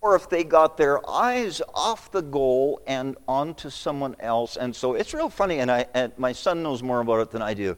or 0.00 0.16
if 0.16 0.28
they 0.28 0.44
got 0.44 0.76
their 0.76 1.08
eyes 1.08 1.62
off 1.74 2.10
the 2.10 2.22
goal 2.22 2.80
and 2.86 3.16
onto 3.28 3.70
someone 3.70 4.16
else. 4.20 4.56
And 4.56 4.74
so 4.74 4.94
it's 4.94 5.14
real 5.14 5.28
funny, 5.28 5.60
and, 5.60 5.70
I, 5.70 5.86
and 5.94 6.12
my 6.18 6.32
son 6.32 6.62
knows 6.62 6.82
more 6.82 7.00
about 7.00 7.20
it 7.20 7.30
than 7.30 7.42
I 7.42 7.54
do. 7.54 7.76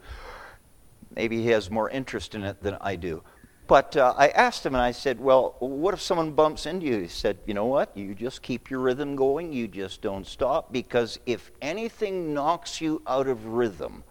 Maybe 1.14 1.42
he 1.42 1.48
has 1.48 1.70
more 1.70 1.88
interest 1.88 2.34
in 2.34 2.42
it 2.42 2.62
than 2.62 2.76
I 2.80 2.96
do. 2.96 3.22
But 3.66 3.96
uh, 3.96 4.14
I 4.16 4.28
asked 4.28 4.64
him 4.64 4.74
and 4.74 4.82
I 4.82 4.92
said, 4.92 5.18
Well, 5.18 5.56
what 5.58 5.92
if 5.92 6.00
someone 6.00 6.32
bumps 6.32 6.66
into 6.66 6.86
you? 6.86 7.00
He 7.00 7.08
said, 7.08 7.38
You 7.46 7.54
know 7.54 7.66
what? 7.66 7.96
You 7.96 8.14
just 8.14 8.42
keep 8.42 8.70
your 8.70 8.78
rhythm 8.80 9.16
going. 9.16 9.52
You 9.52 9.66
just 9.66 10.02
don't 10.02 10.26
stop. 10.26 10.72
Because 10.72 11.18
if 11.26 11.50
anything 11.60 12.32
knocks 12.32 12.80
you 12.80 13.02
out 13.08 13.26
of 13.26 13.44
rhythm, 13.46 14.04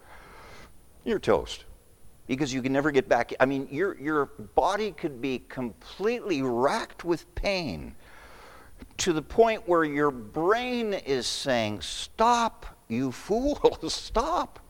you're 1.04 1.18
toast 1.18 1.65
because 2.26 2.52
you 2.52 2.62
can 2.62 2.72
never 2.72 2.90
get 2.90 3.08
back. 3.08 3.32
I 3.38 3.46
mean, 3.46 3.68
your, 3.70 3.96
your 4.00 4.26
body 4.26 4.92
could 4.92 5.20
be 5.20 5.42
completely 5.48 6.42
racked 6.42 7.04
with 7.04 7.32
pain 7.34 7.94
to 8.98 9.12
the 9.12 9.22
point 9.22 9.68
where 9.68 9.84
your 9.84 10.10
brain 10.10 10.94
is 10.94 11.26
saying, 11.26 11.80
Stop 11.80 12.66
you 12.88 13.12
fool, 13.12 13.78
stop. 13.88 14.60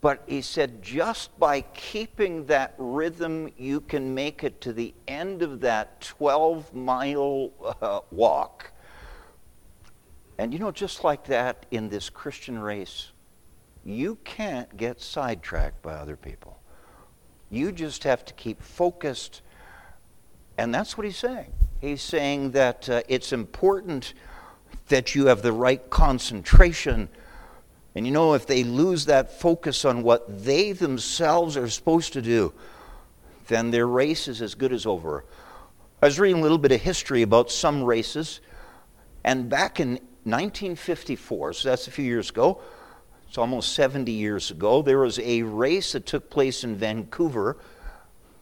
But 0.00 0.22
he 0.26 0.42
said, 0.42 0.82
just 0.82 1.36
by 1.38 1.62
keeping 1.62 2.46
that 2.46 2.74
rhythm, 2.78 3.50
you 3.56 3.80
can 3.80 4.14
make 4.14 4.44
it 4.44 4.60
to 4.60 4.72
the 4.72 4.94
end 5.08 5.42
of 5.42 5.60
that 5.62 6.00
12 6.02 6.74
mile 6.74 7.50
uh, 7.80 8.00
walk. 8.10 8.72
And 10.38 10.52
you 10.52 10.58
know, 10.58 10.70
just 10.70 11.02
like 11.02 11.24
that 11.24 11.66
in 11.70 11.88
this 11.88 12.10
Christian 12.10 12.58
race, 12.58 13.12
you 13.86 14.18
can't 14.24 14.76
get 14.76 15.00
sidetracked 15.00 15.80
by 15.80 15.94
other 15.94 16.16
people. 16.16 16.58
You 17.50 17.70
just 17.70 18.02
have 18.02 18.24
to 18.24 18.34
keep 18.34 18.60
focused. 18.60 19.42
And 20.58 20.74
that's 20.74 20.98
what 20.98 21.06
he's 21.06 21.16
saying. 21.16 21.52
He's 21.80 22.02
saying 22.02 22.50
that 22.50 22.88
uh, 22.88 23.02
it's 23.08 23.32
important 23.32 24.14
that 24.88 25.14
you 25.14 25.26
have 25.26 25.42
the 25.42 25.52
right 25.52 25.88
concentration. 25.88 27.08
And 27.94 28.04
you 28.04 28.12
know, 28.12 28.34
if 28.34 28.46
they 28.46 28.64
lose 28.64 29.06
that 29.06 29.40
focus 29.40 29.84
on 29.84 30.02
what 30.02 30.44
they 30.44 30.72
themselves 30.72 31.56
are 31.56 31.68
supposed 31.68 32.12
to 32.14 32.22
do, 32.22 32.52
then 33.46 33.70
their 33.70 33.86
race 33.86 34.26
is 34.26 34.42
as 34.42 34.56
good 34.56 34.72
as 34.72 34.84
over. 34.84 35.24
I 36.02 36.06
was 36.06 36.18
reading 36.18 36.40
a 36.40 36.42
little 36.42 36.58
bit 36.58 36.72
of 36.72 36.80
history 36.80 37.22
about 37.22 37.52
some 37.52 37.84
races, 37.84 38.40
and 39.22 39.48
back 39.48 39.78
in 39.78 39.90
1954, 40.24 41.52
so 41.52 41.68
that's 41.68 41.86
a 41.86 41.90
few 41.90 42.04
years 42.04 42.30
ago, 42.30 42.60
it's 43.36 43.38
almost 43.38 43.74
70 43.74 44.12
years 44.12 44.50
ago, 44.50 44.80
there 44.80 45.00
was 45.00 45.18
a 45.18 45.42
race 45.42 45.92
that 45.92 46.06
took 46.06 46.30
place 46.30 46.64
in 46.64 46.74
Vancouver 46.74 47.58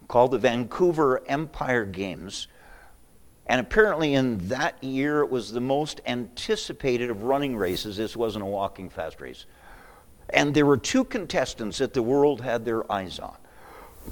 called 0.06 0.30
the 0.30 0.38
Vancouver 0.38 1.20
Empire 1.26 1.84
Games. 1.84 2.46
And 3.46 3.60
apparently, 3.60 4.14
in 4.14 4.46
that 4.46 4.84
year, 4.84 5.22
it 5.22 5.30
was 5.30 5.50
the 5.50 5.60
most 5.60 6.00
anticipated 6.06 7.10
of 7.10 7.24
running 7.24 7.56
races. 7.56 7.96
This 7.96 8.16
wasn't 8.16 8.44
a 8.44 8.46
walking 8.46 8.88
fast 8.88 9.20
race. 9.20 9.46
And 10.28 10.54
there 10.54 10.64
were 10.64 10.76
two 10.76 11.02
contestants 11.02 11.78
that 11.78 11.92
the 11.92 12.00
world 12.00 12.40
had 12.40 12.64
their 12.64 12.90
eyes 12.92 13.18
on. 13.18 13.36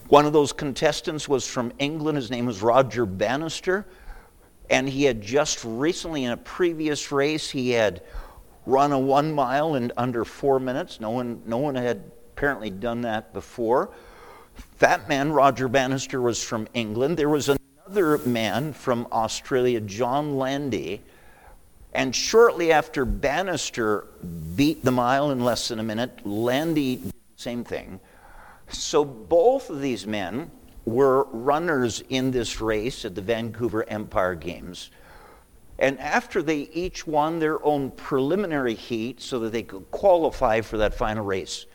One 0.08 0.26
of 0.26 0.32
those 0.32 0.52
contestants 0.52 1.28
was 1.28 1.46
from 1.46 1.72
England. 1.78 2.16
His 2.16 2.28
name 2.28 2.46
was 2.46 2.60
Roger 2.60 3.06
Bannister. 3.06 3.86
And 4.68 4.88
he 4.88 5.04
had 5.04 5.22
just 5.22 5.64
recently, 5.64 6.24
in 6.24 6.32
a 6.32 6.36
previous 6.36 7.12
race, 7.12 7.48
he 7.48 7.70
had 7.70 8.02
run 8.66 8.92
a 8.92 8.98
one 8.98 9.32
mile 9.32 9.74
in 9.74 9.92
under 9.96 10.24
four 10.24 10.60
minutes. 10.60 11.00
No 11.00 11.10
one, 11.10 11.42
no 11.46 11.58
one 11.58 11.74
had 11.74 12.02
apparently 12.34 12.70
done 12.70 13.02
that 13.02 13.32
before. 13.32 13.90
That 14.78 15.08
man, 15.08 15.32
Roger 15.32 15.68
Bannister, 15.68 16.20
was 16.20 16.42
from 16.42 16.68
England. 16.74 17.16
There 17.16 17.28
was 17.28 17.48
another 17.48 18.18
man 18.18 18.72
from 18.72 19.06
Australia, 19.12 19.80
John 19.80 20.36
Landy. 20.36 21.00
And 21.94 22.14
shortly 22.14 22.72
after 22.72 23.04
Bannister 23.04 24.06
beat 24.56 24.84
the 24.84 24.90
mile 24.90 25.30
in 25.30 25.44
less 25.44 25.68
than 25.68 25.78
a 25.78 25.82
minute, 25.82 26.26
Landy 26.26 26.96
did 26.96 27.10
the 27.10 27.12
same 27.36 27.64
thing. 27.64 28.00
So 28.68 29.04
both 29.04 29.68
of 29.68 29.80
these 29.80 30.06
men 30.06 30.50
were 30.84 31.24
runners 31.24 32.02
in 32.08 32.30
this 32.30 32.60
race 32.60 33.04
at 33.04 33.14
the 33.14 33.20
Vancouver 33.20 33.88
Empire 33.88 34.34
Games. 34.34 34.90
And 35.82 35.98
after 35.98 36.42
they 36.42 36.70
each 36.72 37.08
won 37.08 37.40
their 37.40 37.62
own 37.66 37.90
preliminary 37.90 38.76
heat 38.76 39.20
so 39.20 39.40
that 39.40 39.50
they 39.50 39.64
could 39.64 39.90
qualify 39.90 40.60
for 40.60 40.78
that 40.78 40.94
final 40.94 41.24
race, 41.24 41.66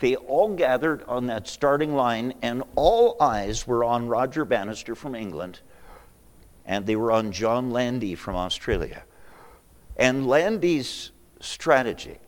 they 0.00 0.16
all 0.16 0.54
gathered 0.54 1.02
on 1.04 1.26
that 1.26 1.46
starting 1.46 1.94
line, 1.94 2.32
and 2.40 2.62
all 2.76 3.14
eyes 3.20 3.66
were 3.66 3.84
on 3.84 4.08
Roger 4.08 4.46
Bannister 4.46 4.94
from 4.94 5.14
England, 5.14 5.60
and 6.64 6.86
they 6.86 6.96
were 6.96 7.12
on 7.12 7.30
John 7.30 7.70
Landy 7.70 8.14
from 8.14 8.36
Australia. 8.36 9.04
And 9.98 10.26
Landy's 10.26 11.12
strategy 11.38 12.18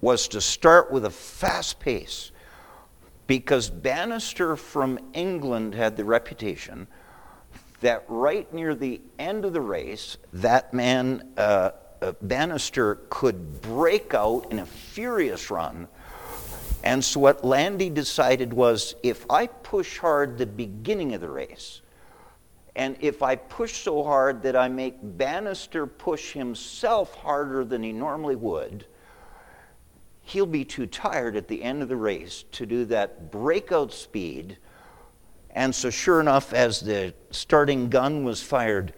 was 0.00 0.26
to 0.28 0.40
start 0.40 0.90
with 0.90 1.04
a 1.04 1.10
fast 1.10 1.78
pace 1.78 2.32
because 3.28 3.70
Bannister 3.70 4.56
from 4.56 4.98
England 5.12 5.76
had 5.76 5.96
the 5.96 6.04
reputation 6.04 6.88
that 7.80 8.04
right 8.08 8.52
near 8.52 8.74
the 8.74 9.00
end 9.18 9.44
of 9.44 9.52
the 9.52 9.60
race, 9.60 10.16
that 10.32 10.72
man, 10.72 11.32
uh, 11.36 11.70
uh, 12.02 12.12
Bannister, 12.22 12.96
could 13.08 13.60
break 13.62 14.14
out 14.14 14.46
in 14.50 14.58
a 14.58 14.66
furious 14.66 15.50
run. 15.50 15.88
And 16.82 17.04
so, 17.04 17.20
what 17.20 17.44
Landy 17.44 17.90
decided 17.90 18.52
was 18.52 18.94
if 19.02 19.26
I 19.30 19.46
push 19.46 19.98
hard 19.98 20.38
the 20.38 20.46
beginning 20.46 21.14
of 21.14 21.20
the 21.20 21.28
race, 21.28 21.82
and 22.76 22.96
if 23.00 23.22
I 23.22 23.36
push 23.36 23.82
so 23.82 24.02
hard 24.02 24.42
that 24.42 24.56
I 24.56 24.68
make 24.68 24.96
Bannister 25.02 25.86
push 25.86 26.32
himself 26.32 27.14
harder 27.14 27.64
than 27.64 27.82
he 27.82 27.92
normally 27.92 28.36
would, 28.36 28.86
he'll 30.22 30.46
be 30.46 30.64
too 30.64 30.86
tired 30.86 31.36
at 31.36 31.48
the 31.48 31.62
end 31.62 31.82
of 31.82 31.88
the 31.88 31.96
race 31.96 32.44
to 32.52 32.64
do 32.64 32.84
that 32.86 33.30
breakout 33.30 33.92
speed. 33.92 34.56
And 35.54 35.74
so, 35.74 35.90
sure 35.90 36.20
enough, 36.20 36.52
as 36.52 36.80
the 36.80 37.14
starting 37.30 37.88
gun 37.88 38.24
was 38.24 38.42
fired, 38.42 38.92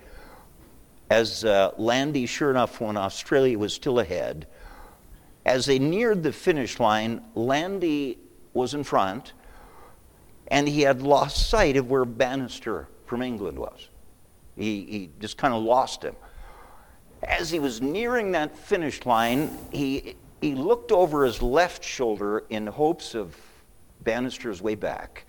as 1.11 1.45
uh, 1.45 1.73
Landy, 1.79 2.27
sure 2.27 2.51
enough, 2.51 2.81
when 2.81 2.97
Australia 2.97 3.59
was 3.59 3.73
still 3.73 3.99
ahead, 3.99 4.47
as 5.45 5.67
they 5.67 5.79
neared 5.79 6.23
the 6.23 6.33
finish 6.33 6.79
line, 6.79 7.23
Landy 7.35 8.19
was 8.53 8.75
in 8.75 8.85
front, 8.85 9.33
and 10.49 10.69
he 10.69 10.83
had 10.83 11.03
lost 11.03 11.49
sight 11.49 11.77
of 11.77 11.91
where 11.91 12.05
Bannister 12.05 12.89
from 13.07 13.23
England 13.23 13.59
was. 13.59 13.89
He, 14.57 14.85
he 14.85 15.11
just 15.21 15.39
kind 15.39 15.55
of 15.55 15.63
lost 15.63 16.03
him. 16.03 16.15
As 17.23 17.51
he 17.51 17.59
was 17.59 17.81
nearing 17.81 18.33
that 18.33 18.57
finish 18.57 19.07
line, 19.07 19.57
he 19.71 20.17
he 20.43 20.57
looked 20.57 20.91
over 20.91 21.25
his 21.25 21.41
left 21.41 21.85
shoulder 21.85 22.45
in 22.51 22.67
hopes 22.67 23.15
of 23.15 23.37
Bannister's 24.03 24.61
way 24.61 24.75
back. 24.75 25.25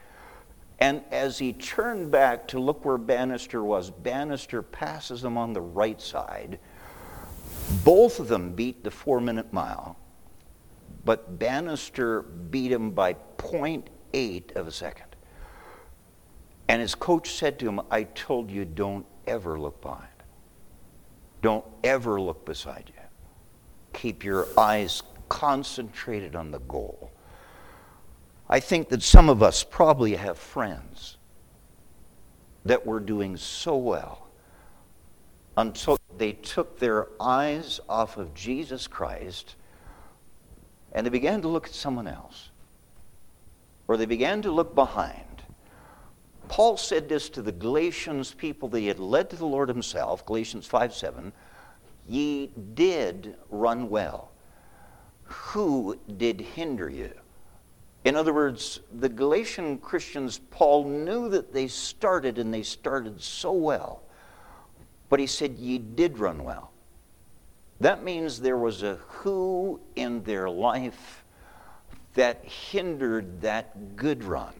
And 0.83 1.01
as 1.11 1.39
he 1.39 1.53
turned 1.53 2.11
back 2.11 2.45
to 2.49 2.59
look 2.59 2.83
where 2.83 2.97
Bannister 2.97 3.63
was, 3.63 3.89
Bannister 3.89 4.61
passes 4.61 5.23
him 5.23 5.37
on 5.37 5.53
the 5.53 5.61
right 5.61 6.01
side. 6.01 6.59
Both 7.85 8.19
of 8.19 8.27
them 8.27 8.51
beat 8.51 8.83
the 8.83 8.91
four 8.91 9.21
minute 9.21 9.53
mile, 9.53 9.97
but 11.05 11.39
Bannister 11.39 12.23
beat 12.23 12.69
him 12.69 12.91
by 12.91 13.13
0.8 13.37 14.57
of 14.57 14.67
a 14.67 14.71
second. 14.73 15.15
And 16.67 16.81
his 16.81 16.95
coach 16.95 17.31
said 17.31 17.59
to 17.59 17.69
him, 17.69 17.79
I 17.89 18.03
told 18.03 18.51
you, 18.51 18.65
don't 18.65 19.05
ever 19.25 19.57
look 19.57 19.79
behind. 19.81 20.09
Don't 21.41 21.63
ever 21.85 22.19
look 22.19 22.43
beside 22.43 22.91
you 22.93 23.03
keep 23.93 24.25
your 24.25 24.47
eyes 24.57 25.01
concentrated 25.29 26.35
on 26.35 26.51
the 26.51 26.59
goal. 26.59 27.12
I 28.49 28.59
think 28.59 28.89
that 28.89 29.01
some 29.01 29.29
of 29.29 29.41
us 29.41 29.63
probably 29.63 30.15
have 30.15 30.37
friends 30.37 31.17
that 32.65 32.85
were 32.85 32.99
doing 32.99 33.37
so 33.37 33.75
well 33.77 34.27
until 35.57 35.97
they 36.17 36.33
took 36.33 36.79
their 36.79 37.07
eyes 37.19 37.79
off 37.87 38.17
of 38.17 38.33
Jesus 38.33 38.87
Christ 38.87 39.55
and 40.91 41.05
they 41.05 41.09
began 41.09 41.41
to 41.41 41.47
look 41.47 41.67
at 41.67 41.73
someone 41.73 42.07
else, 42.07 42.51
or 43.87 43.97
they 43.97 44.05
began 44.05 44.41
to 44.43 44.51
look 44.51 44.75
behind. 44.75 45.41
Paul 46.47 46.77
said 46.77 47.09
this 47.09 47.29
to 47.29 47.41
the 47.41 47.51
Galatians 47.51 48.33
people 48.33 48.69
that 48.69 48.79
he 48.79 48.87
had 48.87 48.99
led 48.99 49.29
to 49.31 49.35
the 49.35 49.45
Lord 49.45 49.69
himself, 49.69 50.25
Galatians 50.25 50.67
5 50.67 50.93
7 50.93 51.33
ye 52.07 52.47
did 52.73 53.35
run 53.49 53.89
well. 53.89 54.31
Who 55.23 55.97
did 56.17 56.41
hinder 56.41 56.89
you? 56.89 57.13
In 58.05 58.15
other 58.15 58.33
words, 58.33 58.81
the 58.91 59.07
Galatian 59.07 59.77
Christians, 59.77 60.41
Paul 60.51 60.85
knew 60.85 61.29
that 61.29 61.53
they 61.53 61.67
started 61.67 62.37
and 62.37 62.53
they 62.53 62.63
started 62.63 63.21
so 63.21 63.53
well. 63.53 64.03
But 65.09 65.19
he 65.19 65.27
said, 65.27 65.57
Ye 65.57 65.77
did 65.77 66.19
run 66.19 66.43
well. 66.43 66.71
That 67.79 68.03
means 68.03 68.39
there 68.39 68.57
was 68.57 68.83
a 68.83 68.95
who 68.95 69.79
in 69.95 70.23
their 70.23 70.49
life 70.49 71.23
that 72.13 72.43
hindered 72.45 73.41
that 73.41 73.95
good 73.95 74.23
run. 74.23 74.53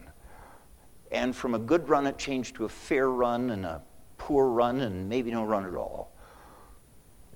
And 1.12 1.36
from 1.36 1.54
a 1.54 1.60
good 1.60 1.90
run, 1.90 2.08
it 2.08 2.18
changed 2.18 2.56
to 2.56 2.66
a 2.66 2.70
fair 2.70 3.10
run 3.10 3.52
and 3.52 3.66
a 3.66 3.82
poor 4.18 4.48
run 4.48 4.82
and 4.82 5.08
maybe 5.08 5.32
no 5.32 5.44
run 5.44 5.66
at 5.66 5.76
all. 5.76 6.12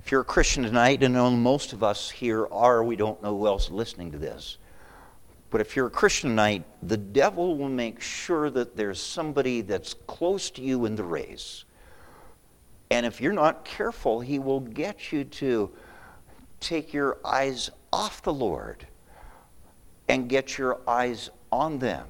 If 0.03 0.11
you're 0.11 0.21
a 0.21 0.25
Christian 0.25 0.63
tonight, 0.63 1.03
and 1.03 1.15
most 1.43 1.73
of 1.73 1.83
us 1.83 2.09
here 2.09 2.47
are, 2.47 2.83
we 2.83 2.95
don't 2.95 3.21
know 3.21 3.37
who 3.37 3.45
else 3.45 3.65
is 3.65 3.71
listening 3.71 4.11
to 4.13 4.17
this. 4.17 4.57
But 5.49 5.61
if 5.61 5.75
you're 5.75 5.87
a 5.87 5.91
Christian 5.91 6.31
tonight, 6.31 6.63
the 6.83 6.97
devil 6.97 7.57
will 7.57 7.69
make 7.69 8.01
sure 8.01 8.49
that 8.49 8.75
there's 8.75 9.01
somebody 9.01 9.61
that's 9.61 9.93
close 10.05 10.49
to 10.51 10.61
you 10.61 10.85
in 10.85 10.95
the 10.95 11.03
race. 11.03 11.63
And 12.91 13.05
if 13.05 13.21
you're 13.21 13.33
not 13.33 13.63
careful, 13.63 14.19
he 14.19 14.39
will 14.39 14.59
get 14.59 15.11
you 15.11 15.23
to 15.23 15.71
take 16.59 16.93
your 16.93 17.17
eyes 17.23 17.69
off 17.91 18.21
the 18.21 18.33
Lord 18.33 18.85
and 20.07 20.29
get 20.29 20.57
your 20.57 20.79
eyes 20.87 21.29
on 21.51 21.79
them. 21.79 22.07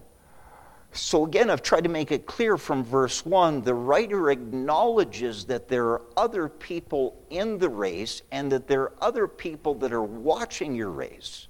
So, 0.93 1.25
again, 1.25 1.49
I've 1.49 1.61
tried 1.61 1.83
to 1.83 1.89
make 1.89 2.11
it 2.11 2.25
clear 2.25 2.57
from 2.57 2.83
verse 2.83 3.23
1 3.25 3.61
the 3.61 3.73
writer 3.73 4.31
acknowledges 4.31 5.45
that 5.45 5.67
there 5.67 5.85
are 5.85 6.01
other 6.15 6.49
people 6.49 7.21
in 7.29 7.59
the 7.59 7.69
race 7.69 8.23
and 8.31 8.51
that 8.51 8.67
there 8.67 8.81
are 8.83 8.93
other 8.99 9.27
people 9.27 9.75
that 9.75 9.93
are 9.93 10.03
watching 10.03 10.73
your 10.73 10.89
race. 10.89 11.47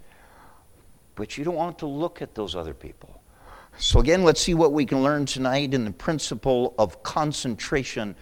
But 1.18 1.38
you 1.38 1.44
don't 1.44 1.56
want 1.56 1.80
to 1.80 1.88
look 1.88 2.22
at 2.22 2.36
those 2.36 2.56
other 2.56 2.74
people. 2.74 3.22
So, 3.80 4.00
again, 4.00 4.24
let's 4.24 4.40
see 4.40 4.54
what 4.54 4.72
we 4.72 4.86
can 4.86 5.04
learn 5.04 5.26
tonight 5.26 5.74
in 5.74 5.84
the 5.84 5.92
principle 5.92 6.74
of 6.78 7.04
concentration. 7.04 8.16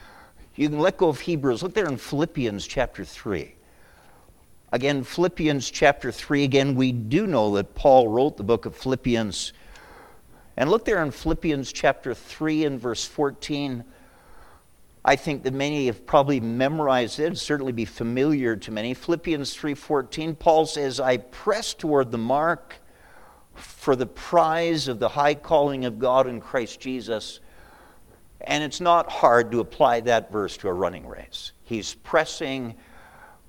You 0.55 0.69
can 0.69 0.79
let 0.79 0.97
go 0.97 1.09
of 1.09 1.19
Hebrews. 1.19 1.61
Look 1.61 1.73
there 1.73 1.87
in 1.87 1.97
Philippians 1.97 2.65
chapter 2.65 3.05
3. 3.05 3.53
Again, 4.71 5.03
Philippians 5.03 5.69
chapter 5.69 6.11
3, 6.11 6.43
again, 6.43 6.75
we 6.75 6.91
do 6.91 7.27
know 7.27 7.55
that 7.55 7.75
Paul 7.75 8.07
wrote 8.07 8.37
the 8.37 8.43
book 8.43 8.65
of 8.65 8.75
Philippians 8.75 9.53
and 10.57 10.69
look 10.69 10.85
there 10.85 11.03
in 11.03 11.11
Philippians 11.11 11.73
chapter 11.73 12.13
3 12.13 12.65
and 12.65 12.79
verse 12.79 13.05
14. 13.05 13.83
I 15.03 15.15
think 15.15 15.43
that 15.43 15.53
many 15.53 15.85
have 15.87 16.05
probably 16.05 16.39
memorized 16.39 17.19
it, 17.19 17.37
certainly 17.37 17.73
be 17.73 17.85
familiar 17.85 18.55
to 18.55 18.71
many. 18.71 18.93
Philippians 18.93 19.53
3:14, 19.53 20.33
Paul 20.35 20.65
says, 20.65 20.99
"I 20.99 21.17
press 21.17 21.73
toward 21.73 22.11
the 22.11 22.17
mark 22.17 22.77
for 23.55 23.95
the 23.95 24.05
prize 24.05 24.87
of 24.87 24.99
the 24.99 25.09
high 25.09 25.35
calling 25.35 25.85
of 25.85 25.97
God 25.99 26.27
in 26.27 26.39
Christ 26.39 26.79
Jesus." 26.79 27.39
And 28.41 28.63
it's 28.63 28.81
not 28.81 29.11
hard 29.11 29.51
to 29.51 29.59
apply 29.59 30.01
that 30.01 30.31
verse 30.31 30.55
to 30.57 30.67
a 30.67 30.73
running 30.73 31.07
race. 31.07 31.53
He's 31.63 31.95
pressing 31.95 32.75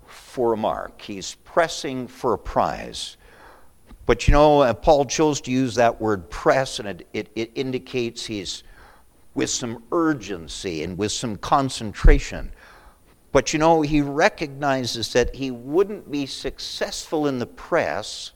for 0.07 0.55
a 0.55 0.57
mark. 0.57 1.03
He's 1.03 1.35
pressing 1.45 2.07
for 2.07 2.33
a 2.33 2.39
prize. 2.39 3.17
But 4.07 4.29
you 4.29 4.33
know, 4.33 4.61
uh, 4.61 4.73
Paul 4.73 5.05
chose 5.05 5.41
to 5.43 5.51
use 5.51 5.75
that 5.75 6.01
word 6.01 6.31
press, 6.31 6.79
and 6.79 6.89
it, 6.89 7.09
it, 7.13 7.29
it 7.35 7.51
indicates 7.55 8.25
he's 8.25 8.63
with 9.35 9.51
some 9.51 9.83
urgency 9.93 10.83
and 10.83 10.97
with 10.97 11.13
some 11.13 11.37
concentration. 11.37 12.53
But 13.33 13.53
you 13.53 13.59
know, 13.59 13.83
he 13.83 14.01
recognizes 14.01 15.13
that 15.13 15.35
he 15.35 15.51
wouldn't 15.51 16.11
be 16.11 16.25
successful 16.25 17.27
in 17.27 17.39
the 17.39 17.47
press 17.47 18.31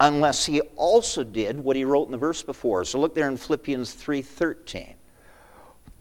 unless 0.00 0.46
he 0.46 0.62
also 0.76 1.22
did 1.22 1.62
what 1.62 1.76
he 1.76 1.84
wrote 1.84 2.06
in 2.06 2.12
the 2.12 2.18
verse 2.18 2.42
before. 2.42 2.84
So 2.84 2.98
look 2.98 3.14
there 3.14 3.28
in 3.28 3.36
Philippians 3.36 3.92
3:13. 3.94 4.94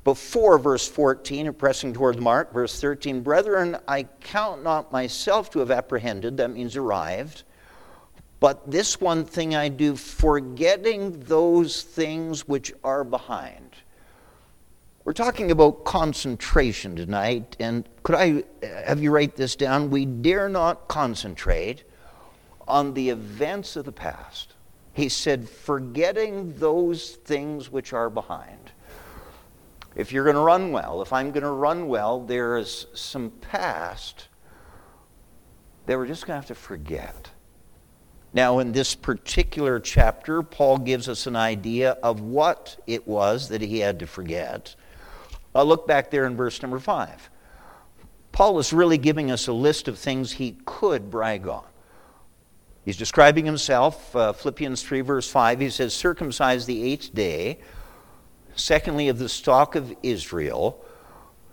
Before 0.06 0.58
verse 0.58 0.88
14, 0.88 1.46
and 1.46 1.58
pressing 1.58 1.94
toward 1.94 2.16
the 2.18 2.22
mark, 2.22 2.54
verse 2.54 2.80
13, 2.80 3.22
brethren, 3.22 3.78
I 3.88 4.04
count 4.22 4.64
not 4.64 4.94
myself 4.94 5.52
to 5.52 5.60
have 5.60 5.70
apprehended, 5.70 6.38
that 6.38 6.52
means 6.52 6.78
arrived, 6.78 7.44
but 8.40 8.72
this 8.72 9.02
one 9.02 9.26
thing 9.26 9.54
I 9.56 9.68
do, 9.68 9.98
forgetting 9.98 11.20
those 11.20 11.84
things 11.84 12.48
which 12.48 12.72
are 12.82 13.04
behind. 13.04 13.76
We're 15.04 15.14
talking 15.14 15.52
about 15.52 15.84
concentration 15.84 16.96
tonight, 16.96 17.58
and 17.60 17.88
could 18.04 18.16
I 18.16 18.44
uh, 18.64 18.68
have 18.86 19.02
you 19.04 19.12
write 19.12 19.36
this 19.36 19.56
down? 19.56 19.90
We 19.90 20.06
dare 20.06 20.48
not 20.48 20.88
concentrate 20.88 21.84
on 22.70 22.94
the 22.94 23.10
events 23.10 23.76
of 23.76 23.86
the 23.86 23.92
past. 23.92 24.54
He 24.94 25.10
said, 25.10 25.50
forgetting 25.50 26.54
those 26.58 27.12
things 27.16 27.72
which 27.72 27.94
are 27.94 28.10
behind. 28.10 28.72
If 29.96 30.12
you're 30.12 30.24
going 30.24 30.36
to 30.36 30.42
run 30.42 30.72
well, 30.72 31.02
if 31.02 31.12
I'm 31.12 31.32
going 31.32 31.44
to 31.44 31.50
run 31.50 31.88
well, 31.88 32.22
there 32.22 32.58
is 32.58 32.88
some 32.94 33.32
past 33.42 34.28
that 35.86 35.98
we're 35.98 36.08
just 36.08 36.28
going 36.28 36.36
to 36.36 36.42
have 36.42 36.48
to 36.48 36.56
forget. 36.56 37.32
Now, 38.34 38.60
in 38.60 38.72
this 38.72 38.94
particular 38.94 39.80
chapter, 39.80 40.44
Paul 40.44 40.78
gives 40.78 41.10
us 41.10 41.26
an 41.26 41.36
idea 41.36 41.92
of 42.04 42.22
what 42.22 42.78
it 42.86 43.08
was 43.08 43.50
that 43.50 43.62
he 43.62 43.80
had 43.80 44.00
to 44.00 44.08
forget. 44.08 44.76
I'll 45.56 45.66
look 45.66 45.88
back 45.88 46.12
there 46.12 46.26
in 46.26 46.36
verse 46.36 46.62
number 46.62 46.80
five. 46.80 47.30
Paul 48.32 48.60
is 48.60 48.72
really 48.72 49.00
giving 49.00 49.32
us 49.32 49.48
a 49.48 49.54
list 49.54 49.88
of 49.88 49.98
things 49.98 50.34
he 50.34 50.58
could 50.66 51.10
brag 51.10 51.48
on. 51.48 51.64
He's 52.90 52.98
describing 52.98 53.46
himself, 53.46 54.16
uh, 54.16 54.34
Philippians 54.34 54.82
3, 54.82 55.02
verse 55.02 55.30
5. 55.30 55.60
He 55.60 55.70
says, 55.70 55.94
Circumcised 55.94 56.66
the 56.66 56.82
eighth 56.82 57.14
day, 57.14 57.60
secondly, 58.56 59.10
of 59.10 59.20
the 59.20 59.30
stock 59.30 59.76
of 59.76 59.96
Israel, 60.02 60.84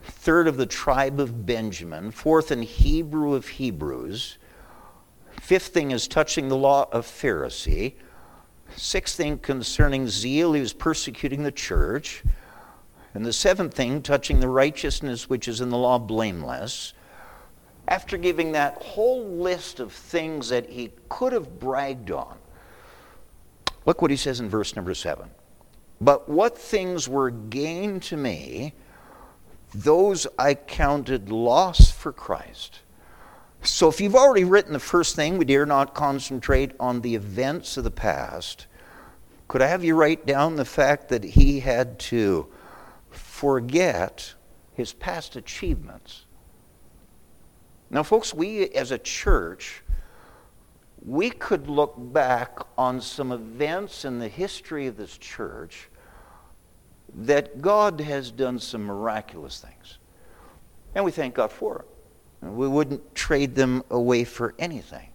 third 0.03 0.49
of 0.49 0.57
the 0.57 0.65
tribe 0.65 1.21
of 1.21 1.45
Benjamin, 1.45 2.11
fourth 2.11 2.51
in 2.51 2.63
Hebrew 2.63 3.35
of 3.35 3.49
Hebrews 3.49 4.39
Fifth 5.43 5.67
thing 5.67 5.91
is 5.91 6.09
touching 6.09 6.49
the 6.49 6.57
law 6.57 6.89
of 6.91 7.05
Pharisee. 7.05 7.97
Sixth 8.75 9.19
thing 9.19 9.39
concerning 9.39 10.09
zeal, 10.09 10.55
he 10.55 10.61
was 10.63 10.73
persecuting 10.73 11.43
the 11.43 11.53
church. 11.53 12.25
And 13.13 13.27
the 13.27 13.33
seventh 13.35 13.75
thing, 13.75 14.01
touching 14.01 14.41
the 14.41 14.49
righteousness 14.49 15.29
which 15.29 15.49
is 15.49 15.61
in 15.61 15.69
the 15.69 15.77
law, 15.77 15.99
blameless. 15.99 16.95
After 17.89 18.17
giving 18.17 18.53
that 18.53 18.83
whole 18.83 19.25
list 19.25 19.79
of 19.81 19.93
things 19.93 20.49
that 20.49 20.69
he 20.71 20.93
could 21.09 21.33
have 21.33 21.61
bragged 21.61 22.11
on, 22.11 22.37
look 23.85 24.03
what 24.03 24.11
he 24.11 24.17
says 24.17 24.41
in 24.41 24.49
verse 24.49 24.75
number 24.75 24.95
seven. 24.95 25.31
But 26.01 26.29
what 26.29 26.59
things 26.59 27.09
were 27.09 27.31
gain 27.31 28.01
to 28.01 28.17
me, 28.17 28.75
those 29.75 30.27
I 30.39 30.55
counted 30.55 31.31
loss 31.31 31.91
for 31.91 32.13
Christ. 32.13 32.81
So, 33.63 33.89
if 33.89 34.01
you've 34.01 34.15
already 34.15 34.45
written 34.45 34.73
the 34.73 34.79
first 34.79 35.17
thing, 35.17 35.39
we 35.39 35.45
dare 35.45 35.67
not 35.67 35.95
concentrate 35.95 36.73
on 36.79 37.01
the 37.01 37.15
events 37.15 37.77
of 37.77 37.85
the 37.85 37.91
past, 37.91 38.67
could 39.49 39.63
I 39.63 39.69
have 39.69 39.83
you 39.83 39.95
write 39.95 40.27
down 40.27 40.57
the 40.57 40.65
fact 40.65 41.09
that 41.09 41.25
he 41.25 41.61
had 41.61 41.99
to 42.01 42.47
forget 43.11 44.35
his 44.75 44.93
past 44.93 45.35
achievements? 45.37 46.26
Now, 47.91 48.03
folks, 48.03 48.35
we 48.35 48.69
as 48.71 48.91
a 48.91 48.99
church, 48.99 49.83
we 51.05 51.31
could 51.31 51.69
look 51.69 51.95
back 51.97 52.59
on 52.77 53.01
some 53.01 53.31
events 53.33 54.05
in 54.05 54.19
the 54.19 54.29
history 54.29 54.87
of 54.87 54.97
this 54.97 55.17
church 55.17 55.89
that 57.15 57.63
God 57.63 58.01
has 58.01 58.31
done 58.31 58.59
some 58.59 58.85
miraculous 58.85 59.61
things. 59.61 59.99
And 60.95 61.05
we 61.05 61.13
thank 61.13 61.35
God 61.35 61.53
for 61.53 61.81
it. 61.81 62.47
We 62.47 62.69
wouldn't 62.69 63.15
trade 63.15 63.55
them 63.55 63.83
away 63.91 64.25
for 64.25 64.55
anything. 64.59 65.09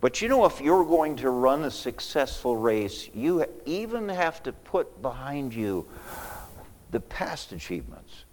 But 0.00 0.20
you 0.20 0.28
know, 0.28 0.44
if 0.44 0.60
you're 0.60 0.84
going 0.84 1.16
to 1.16 1.30
run 1.30 1.64
a 1.64 1.70
successful 1.70 2.56
race, 2.56 3.08
you 3.14 3.44
even 3.64 4.08
have 4.08 4.42
to 4.42 4.52
put 4.52 5.00
behind 5.00 5.54
you 5.54 5.86
the 6.90 7.00
past 7.00 7.52
achievements. 7.52 8.24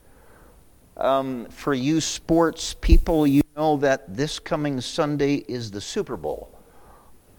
Um, 0.99 1.45
for 1.45 1.73
you 1.73 2.01
sports 2.01 2.73
people, 2.73 3.25
you 3.25 3.41
know 3.55 3.77
that 3.77 4.13
this 4.13 4.37
coming 4.37 4.81
Sunday 4.81 5.35
is 5.35 5.71
the 5.71 5.79
Super 5.79 6.17
Bowl. 6.17 6.53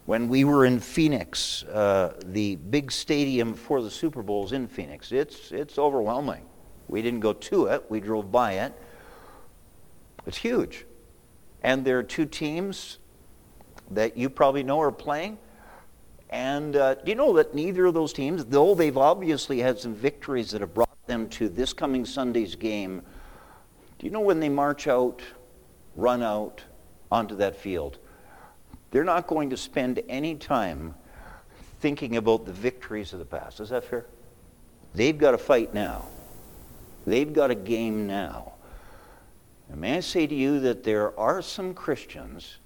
When 0.07 0.29
we 0.29 0.45
were 0.45 0.65
in 0.65 0.79
Phoenix, 0.79 1.61
uh, 1.65 2.19
the 2.25 2.55
big 2.55 2.91
stadium 2.91 3.53
for 3.53 3.83
the 3.83 3.91
Super 3.91 4.23
Bowl 4.23 4.43
is 4.45 4.51
in 4.51 4.67
Phoenix. 4.67 5.11
It's, 5.11 5.51
it's 5.51 5.77
overwhelming. 5.77 6.43
We 6.87 7.03
didn't 7.03 7.19
go 7.19 7.33
to 7.33 7.67
it, 7.67 7.85
we 7.87 7.99
drove 7.99 8.31
by 8.31 8.53
it. 8.53 8.73
It's 10.25 10.37
huge. 10.37 10.87
And 11.61 11.85
there 11.85 11.99
are 11.99 12.03
two 12.03 12.25
teams 12.25 12.97
that 13.91 14.17
you 14.17 14.31
probably 14.31 14.63
know 14.63 14.81
are 14.81 14.91
playing. 14.91 15.37
And 16.31 16.75
uh, 16.75 16.95
do 16.95 17.11
you 17.11 17.15
know 17.15 17.33
that 17.33 17.53
neither 17.53 17.85
of 17.85 17.93
those 17.93 18.11
teams, 18.11 18.43
though 18.45 18.73
they've 18.73 18.97
obviously 18.97 19.59
had 19.59 19.77
some 19.77 19.93
victories 19.93 20.49
that 20.49 20.61
have 20.61 20.73
brought 20.73 21.05
them 21.05 21.29
to 21.29 21.47
this 21.47 21.73
coming 21.73 22.05
Sunday's 22.05 22.55
game, 22.55 23.03
do 24.01 24.07
you 24.07 24.11
know 24.11 24.21
when 24.21 24.39
they 24.39 24.49
march 24.49 24.87
out, 24.87 25.21
run 25.95 26.23
out 26.23 26.63
onto 27.11 27.35
that 27.35 27.55
field? 27.55 27.99
They're 28.89 29.03
not 29.03 29.27
going 29.27 29.51
to 29.51 29.57
spend 29.57 30.01
any 30.09 30.33
time 30.33 30.95
thinking 31.81 32.17
about 32.17 32.47
the 32.47 32.51
victories 32.51 33.13
of 33.13 33.19
the 33.19 33.25
past. 33.25 33.59
Is 33.59 33.69
that 33.69 33.83
fair? 33.83 34.07
They've 34.95 35.15
got 35.15 35.31
to 35.31 35.37
fight 35.37 35.75
now. 35.75 36.07
They've 37.05 37.31
got 37.31 37.51
a 37.51 37.55
game 37.55 38.07
now. 38.07 38.53
And 39.69 39.79
may 39.79 39.97
I 39.97 39.99
say 39.99 40.25
to 40.25 40.33
you 40.33 40.59
that 40.61 40.83
there 40.83 41.17
are 41.19 41.43
some 41.43 41.75
Christians 41.75 42.57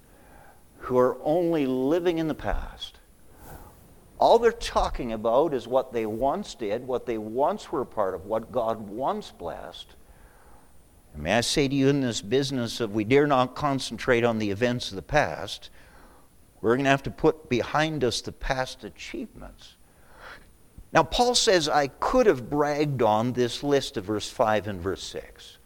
who 0.78 0.96
are 0.96 1.18
only 1.22 1.66
living 1.66 2.16
in 2.16 2.28
the 2.28 2.34
past. 2.34 2.98
All 4.18 4.38
they're 4.38 4.52
talking 4.52 5.12
about 5.12 5.52
is 5.52 5.68
what 5.68 5.92
they 5.92 6.06
once 6.06 6.54
did, 6.54 6.86
what 6.86 7.04
they 7.04 7.18
once 7.18 7.70
were 7.70 7.84
part 7.84 8.14
of, 8.14 8.24
what 8.24 8.50
God 8.50 8.88
once 8.88 9.32
blessed. 9.32 9.96
And 11.16 11.22
may 11.22 11.32
I 11.32 11.40
say 11.40 11.66
to 11.66 11.74
you 11.74 11.88
in 11.88 12.02
this 12.02 12.20
business 12.20 12.78
of 12.78 12.92
we 12.92 13.02
dare 13.02 13.26
not 13.26 13.54
concentrate 13.54 14.22
on 14.22 14.38
the 14.38 14.50
events 14.50 14.90
of 14.90 14.96
the 14.96 15.02
past, 15.02 15.70
we're 16.60 16.76
going 16.76 16.84
to 16.84 16.90
have 16.90 17.02
to 17.04 17.10
put 17.10 17.48
behind 17.48 18.04
us 18.04 18.20
the 18.20 18.32
past 18.32 18.84
achievements. 18.84 19.76
Now, 20.92 21.02
Paul 21.04 21.34
says, 21.34 21.70
I 21.70 21.86
could 21.86 22.26
have 22.26 22.50
bragged 22.50 23.00
on 23.00 23.32
this 23.32 23.62
list 23.62 23.96
of 23.96 24.04
verse 24.04 24.28
5 24.28 24.68
and 24.68 24.78
verse 24.78 25.02
6. 25.04 25.56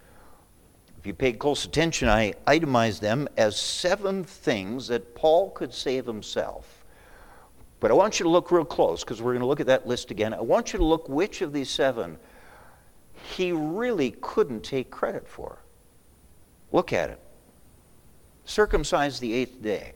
If 0.98 1.06
you 1.06 1.14
paid 1.14 1.40
close 1.40 1.64
attention, 1.64 2.08
I 2.08 2.34
itemized 2.46 3.02
them 3.02 3.26
as 3.36 3.56
seven 3.56 4.22
things 4.22 4.86
that 4.86 5.16
Paul 5.16 5.50
could 5.50 5.74
say 5.74 5.98
of 5.98 6.06
himself. 6.06 6.84
But 7.80 7.90
I 7.90 7.94
want 7.94 8.20
you 8.20 8.24
to 8.24 8.30
look 8.30 8.52
real 8.52 8.64
close 8.64 9.02
because 9.02 9.20
we're 9.20 9.32
going 9.32 9.40
to 9.40 9.46
look 9.46 9.60
at 9.60 9.66
that 9.66 9.88
list 9.88 10.12
again. 10.12 10.32
I 10.32 10.42
want 10.42 10.72
you 10.72 10.78
to 10.78 10.84
look 10.84 11.08
which 11.08 11.42
of 11.42 11.52
these 11.52 11.70
seven 11.70 12.18
he 13.22 13.52
really 13.52 14.12
couldn't 14.20 14.62
take 14.62 14.90
credit 14.90 15.26
for. 15.26 15.59
Look 16.72 16.92
at 16.92 17.11
it. 17.11 17.20
Circumcised 18.44 19.20
the 19.20 19.33
eighth 19.33 19.62
day. 19.62 19.92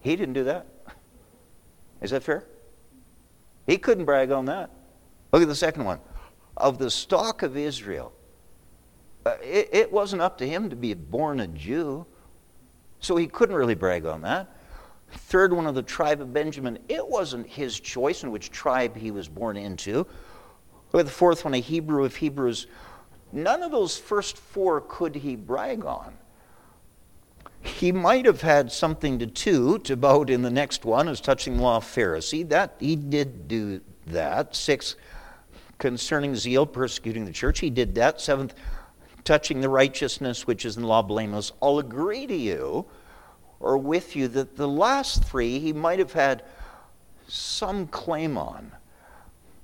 He 0.00 0.16
didn't 0.16 0.34
do 0.34 0.44
that. 0.44 0.66
Is 2.00 2.10
that 2.10 2.22
fair? 2.22 2.44
He 3.66 3.78
couldn't 3.78 4.04
brag 4.04 4.32
on 4.32 4.46
that. 4.46 4.70
Look 5.32 5.42
at 5.42 5.48
the 5.48 5.54
second 5.54 5.84
one. 5.84 6.00
Of 6.56 6.78
the 6.78 6.90
stock 6.90 7.42
of 7.42 7.56
Israel, 7.56 8.12
uh, 9.24 9.36
it, 9.42 9.68
it 9.72 9.92
wasn't 9.92 10.20
up 10.20 10.36
to 10.38 10.46
him 10.46 10.68
to 10.68 10.76
be 10.76 10.94
born 10.94 11.40
a 11.40 11.46
Jew, 11.46 12.04
so 13.00 13.16
he 13.16 13.26
couldn't 13.26 13.54
really 13.54 13.74
brag 13.74 14.04
on 14.04 14.22
that. 14.22 14.56
Third 15.10 15.52
one 15.52 15.66
of 15.66 15.74
the 15.74 15.82
tribe 15.82 16.20
of 16.20 16.32
Benjamin, 16.32 16.78
it 16.88 17.06
wasn't 17.06 17.46
his 17.46 17.78
choice 17.78 18.22
in 18.22 18.30
which 18.30 18.50
tribe 18.50 18.96
he 18.96 19.10
was 19.10 19.28
born 19.28 19.56
into. 19.56 20.06
Look 20.92 21.00
at 21.00 21.06
the 21.06 21.12
fourth 21.12 21.44
one, 21.44 21.54
a 21.54 21.58
Hebrew 21.58 22.04
of 22.04 22.16
Hebrews. 22.16 22.66
None 23.32 23.62
of 23.62 23.70
those 23.70 23.96
first 23.96 24.36
four 24.36 24.82
could 24.82 25.16
he 25.16 25.36
brag 25.36 25.84
on. 25.84 26.14
He 27.62 27.92
might 27.92 28.26
have 28.26 28.42
had 28.42 28.70
something 28.72 29.18
to 29.20 29.26
toot 29.26 29.88
about 29.88 30.28
in 30.28 30.42
the 30.42 30.50
next 30.50 30.84
one 30.84 31.08
as 31.08 31.20
touching 31.20 31.56
the 31.56 31.62
law 31.62 31.76
of 31.78 31.84
Pharisee. 31.84 32.48
That 32.48 32.76
he 32.78 32.96
did 32.96 33.48
do 33.48 33.80
that. 34.08 34.54
Six, 34.54 34.96
concerning 35.78 36.34
zeal, 36.36 36.66
persecuting 36.66 37.24
the 37.24 37.32
church. 37.32 37.60
He 37.60 37.70
did 37.70 37.94
that. 37.94 38.20
Seventh, 38.20 38.54
touching 39.24 39.60
the 39.60 39.68
righteousness 39.68 40.46
which 40.46 40.64
is 40.64 40.76
in 40.76 40.82
law 40.82 41.02
blameless. 41.02 41.52
I'll 41.62 41.78
agree 41.78 42.26
to 42.26 42.36
you 42.36 42.86
or 43.60 43.78
with 43.78 44.16
you 44.16 44.28
that 44.28 44.56
the 44.56 44.68
last 44.68 45.24
three 45.24 45.58
he 45.58 45.72
might 45.72 46.00
have 46.00 46.12
had 46.12 46.42
some 47.28 47.86
claim 47.86 48.36
on, 48.36 48.72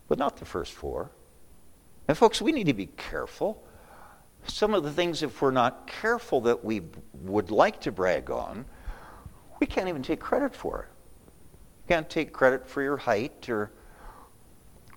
but 0.06 0.18
not 0.18 0.36
the 0.36 0.44
first 0.44 0.72
four. 0.72 1.10
And 2.08 2.16
folks, 2.16 2.40
we 2.40 2.52
need 2.52 2.66
to 2.66 2.74
be 2.74 2.86
careful. 2.96 3.62
Some 4.46 4.72
of 4.72 4.82
the 4.82 4.90
things, 4.90 5.22
if 5.22 5.42
we're 5.42 5.50
not 5.50 5.86
careful, 5.86 6.40
that 6.42 6.64
we 6.64 6.82
would 7.12 7.50
like 7.50 7.80
to 7.82 7.92
brag 7.92 8.30
on, 8.30 8.64
we 9.60 9.66
can't 9.66 9.88
even 9.88 10.02
take 10.02 10.18
credit 10.18 10.54
for 10.54 10.82
it. 10.82 10.88
You 11.82 11.94
can't 11.94 12.08
take 12.08 12.32
credit 12.32 12.66
for 12.66 12.82
your 12.82 12.96
height 12.96 13.48
or 13.48 13.70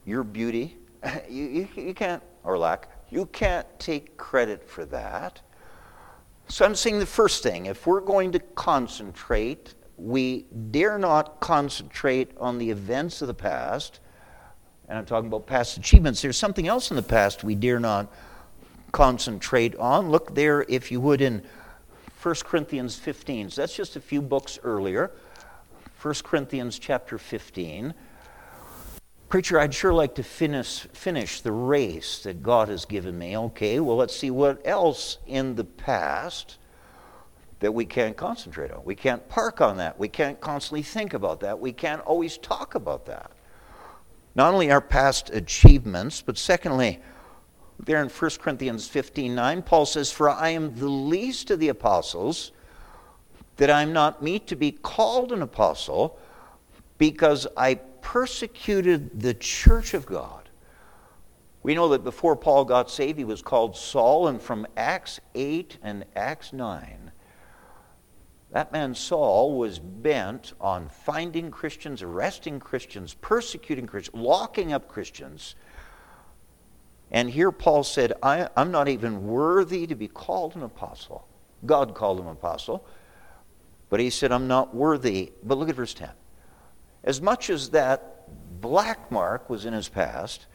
your 0.06 0.24
beauty. 0.24 0.78
You, 1.28 1.46
you, 1.46 1.68
you 1.76 1.94
can't, 1.96 2.22
or 2.44 2.60
lack, 2.60 2.88
you 3.10 3.26
can't 3.26 3.68
take 3.80 4.18
credit 4.18 4.70
for 4.70 4.86
that. 4.86 5.42
So 6.48 6.64
I'm 6.64 6.76
saying 6.76 7.00
the 7.00 7.08
first 7.08 7.42
thing 7.42 7.66
if 7.66 7.88
we're 7.88 8.02
going 8.02 8.32
to 8.34 8.40
concentrate, 8.40 9.74
we 9.98 10.46
dare 10.70 11.00
not 11.00 11.40
concentrate 11.40 12.32
on 12.38 12.60
the 12.60 12.70
events 12.70 13.24
of 13.24 13.30
the 13.30 13.34
past. 13.34 14.00
And 14.92 14.98
I'm 14.98 15.06
talking 15.06 15.28
about 15.28 15.48
past 15.48 15.78
achievements. 15.78 16.22
There's 16.22 16.36
something 16.36 16.68
else 16.68 16.92
in 16.92 16.98
the 16.98 17.02
past 17.02 17.46
we 17.46 17.56
dare 17.56 17.80
not 17.80 18.12
concentrate 18.92 19.74
on. 19.78 20.12
Look 20.12 20.36
there, 20.36 20.66
if 20.68 20.92
you 20.92 21.00
would, 21.00 21.22
in 21.22 21.44
1 22.22 22.36
Corinthians 22.44 22.98
15. 22.98 23.52
So 23.52 23.62
that's 23.62 23.74
just 23.74 23.96
a 23.96 24.02
few 24.02 24.22
books 24.22 24.60
earlier. 24.66 25.12
1 26.02 26.16
Corinthians 26.26 26.78
chapter 26.78 27.18
15. 27.18 27.94
Preacher, 29.30 29.62
I'd 29.62 29.74
sure 29.74 29.94
like 29.94 30.16
to 30.16 30.24
finish, 30.24 30.80
finish 30.92 31.40
the 31.40 31.54
race 31.54 32.24
that 32.24 32.44
God 32.44 32.68
has 32.68 32.84
given 32.84 33.18
me. 33.18 33.38
Okay, 33.38 33.80
well, 33.80 33.96
let's 33.96 34.14
see 34.14 34.30
what 34.30 34.60
else 34.68 35.20
in 35.26 35.56
the 35.56 35.64
past 35.64 36.58
that 37.62 37.74
we 37.74 37.86
can't 37.86 38.18
concentrate 38.18 38.72
on. 38.72 38.84
We 38.84 38.96
can't 38.96 39.26
park 39.30 39.62
on 39.62 39.78
that. 39.78 39.98
We 39.98 40.10
can't 40.10 40.42
constantly 40.42 40.84
think 40.84 41.14
about 41.14 41.40
that. 41.40 41.62
We 41.62 41.72
can't 41.72 42.02
always 42.02 42.38
talk 42.38 42.76
about 42.76 43.06
that. 43.06 43.32
Not 44.34 44.54
only 44.54 44.72
our 44.72 44.82
past 44.82 45.30
achievements, 45.30 46.22
but 46.22 46.38
secondly, 46.38 47.00
there 47.80 48.02
in 48.02 48.10
1 48.10 48.32
Corinthians 48.40 48.88
15 48.88 49.34
9, 49.36 49.62
Paul 49.64 49.86
says, 49.86 50.12
For 50.12 50.30
I 50.30 50.50
am 50.50 50.76
the 50.76 50.88
least 50.88 51.52
of 51.52 51.60
the 51.60 51.70
apostles, 51.70 52.52
that 53.58 53.70
I'm 53.70 53.92
not 53.94 54.22
meet 54.22 54.48
to 54.48 54.56
be 54.56 54.72
called 54.72 55.32
an 55.32 55.42
apostle, 55.42 56.18
because 56.98 57.48
I 57.58 57.76
persecuted 57.76 59.20
the 59.20 59.34
church 59.34 59.94
of 59.94 60.06
God. 60.06 60.50
We 61.64 61.76
know 61.76 61.90
that 61.90 62.04
before 62.04 62.36
Paul 62.36 62.66
got 62.66 62.90
saved, 62.90 63.18
he 63.18 63.24
was 63.24 63.42
called 63.42 63.76
Saul, 63.76 64.28
and 64.28 64.42
from 64.42 64.66
Acts 64.78 65.20
8 65.36 65.78
and 65.84 66.06
Acts 66.16 66.54
9, 66.54 67.11
that 68.52 68.72
man 68.72 68.94
Saul 68.94 69.58
was 69.58 69.80
bent 69.80 70.54
on 70.60 70.90
finding 70.90 71.52
Christians, 71.52 72.02
arresting 72.02 72.60
Christians, 72.60 73.14
persecuting 73.14 73.88
Christians, 73.88 74.22
locking 74.22 74.74
up 74.74 74.90
Christians. 74.90 75.56
And 77.12 77.30
here 77.30 77.52
Paul 77.52 77.84
said, 77.84 78.14
I, 78.22 78.50
am 78.58 78.72
not 78.72 78.90
even 78.90 79.28
worthy 79.28 79.88
to 79.88 79.96
be 79.96 80.08
called 80.08 80.56
an 80.56 80.64
apostle. 80.64 81.28
God 81.66 81.96
called 81.96 82.20
him 82.20 82.28
an 82.28 82.34
apostle. 82.34 82.86
But 83.90 84.00
he 84.00 84.10
said, 84.10 84.32
I'm 84.32 84.48
not 84.48 84.76
worthy. 84.76 85.32
But 85.44 85.58
look 85.58 85.70
at 85.70 85.76
verse 85.76 85.94
10. 85.94 86.10
As 87.04 87.22
much 87.22 87.50
as 87.50 87.70
that 87.70 88.62
black 88.62 89.12
mark 89.12 89.50
was 89.50 89.66
in 89.66 89.74
his 89.74 89.90
past, 89.90 90.46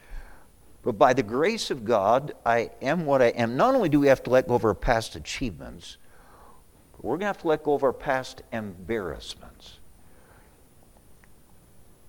but 0.82 0.92
by 0.92 1.14
the 1.14 1.22
grace 1.22 1.70
of 1.70 1.84
God, 1.84 2.32
I 2.44 2.70
am 2.80 3.06
what 3.06 3.20
I 3.20 3.28
am. 3.28 3.56
Not 3.56 3.74
only 3.74 3.88
do 3.88 4.00
we 4.00 4.06
have 4.06 4.22
to 4.24 4.30
let 4.30 4.48
go 4.48 4.54
of 4.54 4.64
our 4.64 4.74
past 4.74 5.16
achievements, 5.16 5.96
we're 7.02 7.14
going 7.14 7.20
to 7.20 7.26
have 7.26 7.38
to 7.38 7.48
let 7.48 7.62
go 7.62 7.74
of 7.74 7.82
our 7.82 7.92
past 7.92 8.42
embarrassments. 8.52 9.78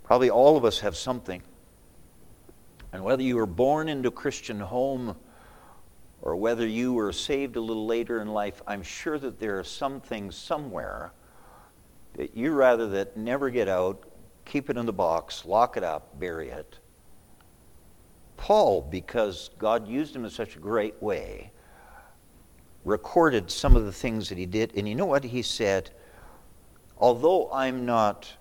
Probably 0.03 0.29
all 0.29 0.57
of 0.57 0.65
us 0.65 0.79
have 0.79 0.95
something. 0.95 1.41
And 2.93 3.03
whether 3.03 3.21
you 3.21 3.35
were 3.35 3.45
born 3.45 3.89
into 3.89 4.07
a 4.09 4.11
Christian 4.11 4.59
home 4.59 5.15
or 6.21 6.35
whether 6.35 6.65
you 6.65 6.93
were 6.93 7.11
saved 7.11 7.57
a 7.57 7.61
little 7.61 7.85
later 7.85 8.21
in 8.21 8.29
life, 8.29 8.61
I'm 8.65 8.81
sure 8.81 9.19
that 9.19 9.39
there 9.39 9.59
are 9.59 9.63
some 9.63 9.99
things 9.99 10.35
somewhere 10.35 11.11
that 12.13 12.35
you 12.35 12.53
rather 12.53 12.87
that 12.89 13.17
never 13.17 13.49
get 13.49 13.67
out 13.67 14.07
keep 14.47 14.69
it 14.69 14.77
in 14.77 14.85
the 14.85 14.93
box, 14.93 15.45
lock 15.45 15.77
it 15.77 15.83
up, 15.83 16.17
bury 16.19 16.49
it. 16.49 16.79
Paul, 18.37 18.81
because 18.81 19.49
God 19.57 19.87
used 19.87 20.15
him 20.15 20.23
in 20.23 20.31
such 20.31 20.55
a 20.55 20.59
great 20.59 21.01
way, 21.01 21.51
recorded 22.87 23.51
some 23.51 23.75
of 23.75 23.85
the 23.85 23.91
things 23.91 24.29
that 24.29 24.37
he 24.37 24.45
did. 24.45 24.73
And 24.75 24.87
you 24.87 24.95
know 24.95 25.05
what? 25.05 25.23
He 25.23 25.41
said, 25.41 25.91
Although 26.97 27.51
I'm 27.51 27.85
not 27.85 28.35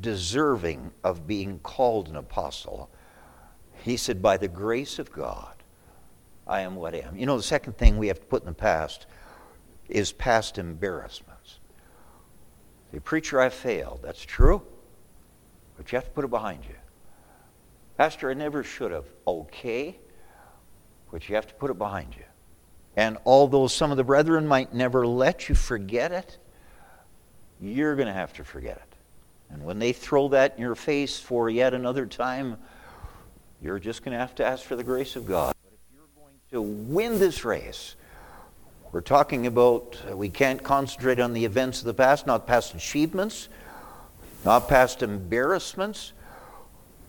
deserving 0.00 0.90
of 1.04 1.26
being 1.26 1.60
called 1.60 2.08
an 2.08 2.16
apostle, 2.16 2.90
he 3.84 3.96
said, 3.96 4.20
By 4.20 4.36
the 4.36 4.48
grace 4.48 4.98
of 4.98 5.12
God, 5.12 5.54
I 6.46 6.62
am 6.62 6.74
what 6.74 6.94
I 6.94 6.98
am. 6.98 7.16
You 7.16 7.26
know, 7.26 7.36
the 7.36 7.42
second 7.42 7.78
thing 7.78 7.98
we 7.98 8.08
have 8.08 8.20
to 8.20 8.26
put 8.26 8.42
in 8.42 8.48
the 8.48 8.54
past 8.54 9.06
is 9.88 10.12
past 10.12 10.58
embarrassments. 10.58 11.60
The 12.92 13.00
preacher, 13.00 13.40
I 13.40 13.50
failed. 13.50 14.00
That's 14.02 14.24
true 14.24 14.62
but 15.78 15.90
you 15.92 15.96
have 15.96 16.04
to 16.04 16.10
put 16.10 16.24
it 16.24 16.30
behind 16.30 16.64
you. 16.68 16.74
Pastor, 17.96 18.30
I 18.30 18.34
never 18.34 18.62
should 18.62 18.90
have. 18.90 19.06
Okay, 19.26 19.96
but 21.10 21.28
you 21.28 21.36
have 21.36 21.46
to 21.46 21.54
put 21.54 21.70
it 21.70 21.78
behind 21.78 22.14
you. 22.16 22.24
And 22.98 23.16
although 23.24 23.68
some 23.68 23.92
of 23.92 23.96
the 23.96 24.02
brethren 24.02 24.44
might 24.44 24.74
never 24.74 25.06
let 25.06 25.48
you 25.48 25.54
forget 25.54 26.10
it, 26.10 26.36
you're 27.60 27.94
going 27.94 28.08
to 28.08 28.12
have 28.12 28.32
to 28.32 28.44
forget 28.44 28.76
it. 28.76 28.96
And 29.50 29.62
when 29.62 29.78
they 29.78 29.92
throw 29.92 30.26
that 30.30 30.56
in 30.56 30.62
your 30.62 30.74
face 30.74 31.16
for 31.16 31.48
yet 31.48 31.74
another 31.74 32.06
time, 32.06 32.56
you're 33.62 33.78
just 33.78 34.04
going 34.04 34.14
to 34.14 34.18
have 34.18 34.34
to 34.34 34.44
ask 34.44 34.64
for 34.64 34.74
the 34.74 34.82
grace 34.82 35.14
of 35.14 35.26
God. 35.26 35.54
But 35.62 35.74
if 35.74 35.80
you're 35.94 36.08
going 36.16 36.34
to 36.50 36.92
win 36.92 37.20
this 37.20 37.44
race, 37.44 37.94
we're 38.90 39.00
talking 39.00 39.46
about 39.46 39.96
uh, 40.10 40.16
we 40.16 40.28
can't 40.28 40.60
concentrate 40.60 41.20
on 41.20 41.32
the 41.34 41.44
events 41.44 41.78
of 41.78 41.84
the 41.84 41.94
past, 41.94 42.26
not 42.26 42.48
past 42.48 42.74
achievements 42.74 43.48
not 44.44 44.68
past 44.68 45.02
embarrassments. 45.02 46.14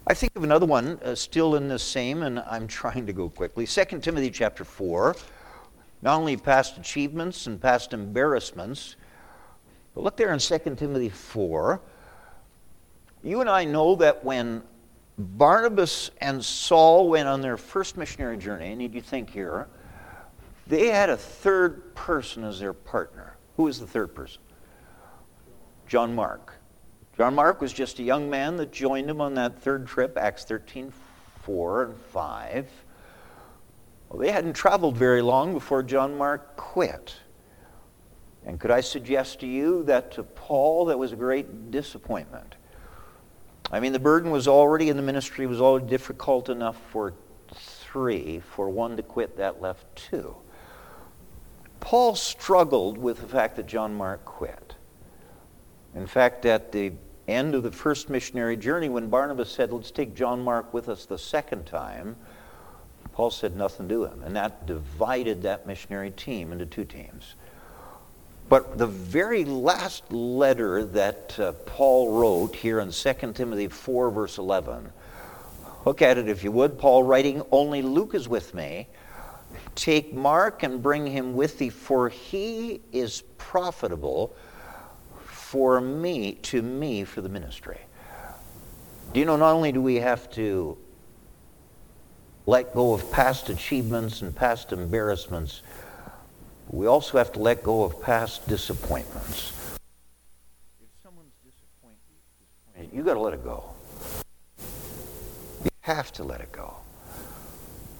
I 0.07 0.13
think 0.13 0.35
of 0.35 0.43
another 0.43 0.65
one 0.65 0.99
uh, 1.03 1.15
still 1.15 1.55
in 1.55 1.67
the 1.67 1.79
same, 1.79 2.23
and 2.23 2.39
I'm 2.39 2.67
trying 2.67 3.05
to 3.05 3.13
go 3.13 3.29
quickly. 3.29 3.65
2 3.65 3.99
Timothy 4.01 4.31
chapter 4.31 4.65
4. 4.65 5.15
Not 6.01 6.17
only 6.17 6.37
past 6.37 6.77
achievements 6.77 7.47
and 7.47 7.61
past 7.61 7.93
embarrassments, 7.93 8.95
but 9.93 10.03
look 10.03 10.15
there 10.15 10.31
in 10.31 10.39
2 10.39 10.57
Timothy 10.75 11.09
4. 11.09 11.81
You 13.23 13.41
and 13.41 13.49
I 13.49 13.65
know 13.65 13.95
that 13.95 14.23
when 14.23 14.63
Barnabas 15.17 16.11
and 16.21 16.43
Saul 16.43 17.09
went 17.09 17.27
on 17.27 17.41
their 17.41 17.57
first 17.57 17.97
missionary 17.97 18.37
journey, 18.37 18.71
and 18.71 18.81
you 18.81 19.01
think 19.01 19.29
here, 19.29 19.67
they 20.67 20.87
had 20.87 21.09
a 21.09 21.17
third 21.17 21.93
person 21.95 22.43
as 22.45 22.59
their 22.59 22.73
partner. 22.73 23.35
Who 23.57 23.63
was 23.63 23.79
the 23.79 23.87
third 23.87 24.15
person? 24.15 24.41
John 25.87 26.15
Mark. 26.15 26.55
John 27.17 27.35
Mark 27.35 27.59
was 27.59 27.73
just 27.73 27.99
a 27.99 28.03
young 28.03 28.29
man 28.29 28.55
that 28.57 28.71
joined 28.71 29.09
him 29.09 29.19
on 29.19 29.33
that 29.33 29.59
third 29.59 29.87
trip, 29.87 30.17
Acts 30.17 30.45
13 30.45 30.93
4 31.41 31.83
and 31.83 31.97
5. 31.97 32.67
Well, 34.09 34.19
they 34.19 34.31
hadn't 34.31 34.53
traveled 34.53 34.97
very 34.97 35.21
long 35.21 35.53
before 35.53 35.83
John 35.83 36.17
Mark 36.17 36.57
quit. 36.57 37.15
And 38.45 38.59
could 38.59 38.71
I 38.71 38.81
suggest 38.81 39.39
to 39.41 39.47
you 39.47 39.83
that 39.83 40.11
to 40.13 40.23
Paul 40.23 40.85
that 40.85 40.97
was 40.97 41.11
a 41.11 41.15
great 41.15 41.69
disappointment? 41.71 42.55
I 43.71 43.79
mean, 43.79 43.93
the 43.93 43.99
burden 43.99 44.31
was 44.31 44.47
already 44.47 44.89
in 44.89 44.97
the 44.97 45.03
ministry 45.03 45.45
was 45.45 45.61
already 45.61 45.85
difficult 45.85 46.49
enough 46.49 46.77
for 46.89 47.13
three. 47.53 48.39
For 48.39 48.69
one 48.69 48.97
to 48.97 49.03
quit, 49.03 49.37
that 49.37 49.61
left 49.61 49.85
two. 49.95 50.35
Paul 51.79 52.15
struggled 52.15 52.97
with 52.97 53.21
the 53.21 53.27
fact 53.27 53.55
that 53.57 53.67
John 53.67 53.95
Mark 53.95 54.25
quit. 54.25 54.75
In 55.95 56.07
fact, 56.07 56.45
at 56.45 56.71
the 56.71 56.93
end 57.27 57.53
of 57.53 57.63
the 57.63 57.71
first 57.71 58.09
missionary 58.09 58.57
journey, 58.57 58.89
when 58.89 59.09
Barnabas 59.09 59.51
said, 59.51 59.71
Let's 59.71 59.91
take 59.91 60.15
John 60.15 60.41
Mark 60.41 60.73
with 60.73 60.89
us 60.89 61.05
the 61.05 61.17
second 61.17 61.65
time, 61.65 62.15
Paul 63.13 63.31
said 63.31 63.55
nothing 63.55 63.89
to 63.89 64.05
him. 64.05 64.21
And 64.23 64.35
that 64.35 64.65
divided 64.65 65.41
that 65.43 65.67
missionary 65.67 66.11
team 66.11 66.51
into 66.51 66.65
two 66.65 66.85
teams. 66.85 67.35
But 68.47 68.77
the 68.77 68.87
very 68.87 69.45
last 69.45 70.11
letter 70.11 70.83
that 70.85 71.39
uh, 71.39 71.51
Paul 71.65 72.13
wrote 72.13 72.55
here 72.55 72.79
in 72.79 72.91
2 72.91 73.13
Timothy 73.33 73.67
4, 73.67 74.09
verse 74.09 74.37
11, 74.37 74.91
look 75.85 76.01
at 76.01 76.17
it 76.17 76.27
if 76.27 76.43
you 76.43 76.51
would. 76.51 76.79
Paul 76.79 77.03
writing, 77.03 77.43
Only 77.51 77.81
Luke 77.81 78.15
is 78.15 78.27
with 78.27 78.53
me. 78.53 78.87
Take 79.75 80.13
Mark 80.13 80.63
and 80.63 80.81
bring 80.81 81.05
him 81.05 81.35
with 81.35 81.59
thee, 81.59 81.69
for 81.69 82.09
he 82.09 82.81
is 82.91 83.23
profitable 83.37 84.35
for 85.25 85.81
me, 85.81 86.33
to 86.33 86.61
me, 86.61 87.03
for 87.03 87.21
the 87.21 87.29
ministry. 87.29 87.79
Do 89.13 89.19
you 89.19 89.25
know, 89.25 89.35
not 89.35 89.53
only 89.53 89.71
do 89.71 89.81
we 89.81 89.95
have 89.95 90.29
to 90.31 90.77
let 92.49 92.73
go 92.73 92.95
of 92.95 93.11
past 93.11 93.49
achievements 93.49 94.23
and 94.23 94.35
past 94.35 94.71
embarrassments, 94.71 95.61
we 96.71 96.87
also 96.87 97.19
have 97.19 97.31
to 97.31 97.39
let 97.39 97.61
go 97.61 97.83
of 97.83 98.01
past 98.01 98.47
disappointments. 98.47 99.53
If 100.81 100.89
someone's 101.03 101.35
disappointed, 101.45 102.89
you 102.91 103.03
got 103.03 103.13
to 103.13 103.19
let 103.19 103.35
it 103.35 103.43
go. 103.43 103.65
You 105.63 105.69
have 105.81 106.11
to 106.13 106.23
let 106.23 106.41
it 106.41 106.51
go. 106.51 106.73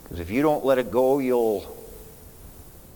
Because 0.01 0.19
if 0.19 0.31
you 0.31 0.41
don't 0.41 0.65
let 0.65 0.79
it 0.79 0.89
go, 0.89 1.19
you'll 1.19 1.77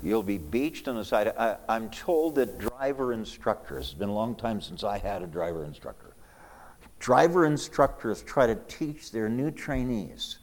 you'll 0.01 0.23
be 0.23 0.39
beached 0.39 0.87
on 0.87 0.95
the 0.95 1.05
side. 1.05 1.33
I, 1.37 1.57
am 1.69 1.91
told 1.91 2.33
that 2.35 2.57
driver 2.57 3.13
instructors, 3.13 3.91
it's 3.91 3.93
been 3.93 4.09
a 4.09 4.13
long 4.13 4.33
time 4.33 4.59
since 4.59 4.83
I 4.83 4.97
had 4.97 5.21
a 5.21 5.27
driver 5.27 5.63
instructor. 5.63 6.15
Driver 6.97 7.45
instructors 7.45 8.23
try 8.23 8.47
to 8.47 8.55
teach 8.67 9.11
their 9.11 9.29
new 9.29 9.51
trainees 9.51 10.39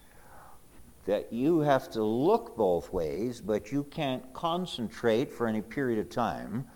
that 1.06 1.32
you 1.32 1.60
have 1.60 1.90
to 1.90 2.02
look 2.02 2.56
both 2.56 2.92
ways, 2.92 3.40
but 3.40 3.72
you 3.72 3.84
can't 3.84 4.32
concentrate 4.32 5.32
for 5.32 5.46
any 5.46 5.62
period 5.62 5.98
of 5.98 6.08
time 6.08 6.66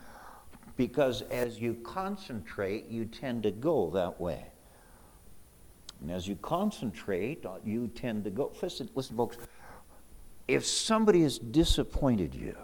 because 0.76 1.22
as 1.22 1.60
you 1.60 1.74
concentrate, 1.84 2.88
you 2.88 3.04
tend 3.04 3.42
to 3.44 3.50
go 3.50 3.90
that 3.90 4.20
way. 4.20 4.46
And 6.00 6.10
as 6.10 6.26
you 6.26 6.36
concentrate, 6.36 7.46
uh, 7.46 7.56
you 7.64 7.88
tend 7.88 8.24
to 8.24 8.30
go. 8.30 8.52
Listen, 8.60 8.90
listen 8.94 9.16
folks, 9.16 9.38
if 10.48 10.66
somebody 10.66 11.22
has 11.22 11.38
disappointed 11.38 12.34
you, 12.34 12.56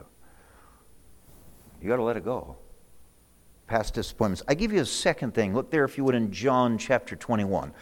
you 1.81 1.89
got 1.89 1.97
to 1.97 2.03
let 2.03 2.17
it 2.17 2.25
go. 2.25 2.57
Past 3.67 3.95
disappointments. 3.95 4.43
I 4.49 4.55
give 4.55 4.73
you 4.73 4.81
a 4.81 4.87
second 4.87 5.33
thing. 5.33 5.55
Look 5.55 5.71
there, 5.71 5.85
if 5.85 5.97
you 5.97 6.05
would, 6.05 6.15
in 6.15 6.33
John 6.33 6.77
chapter 6.77 7.17
21. 7.17 7.73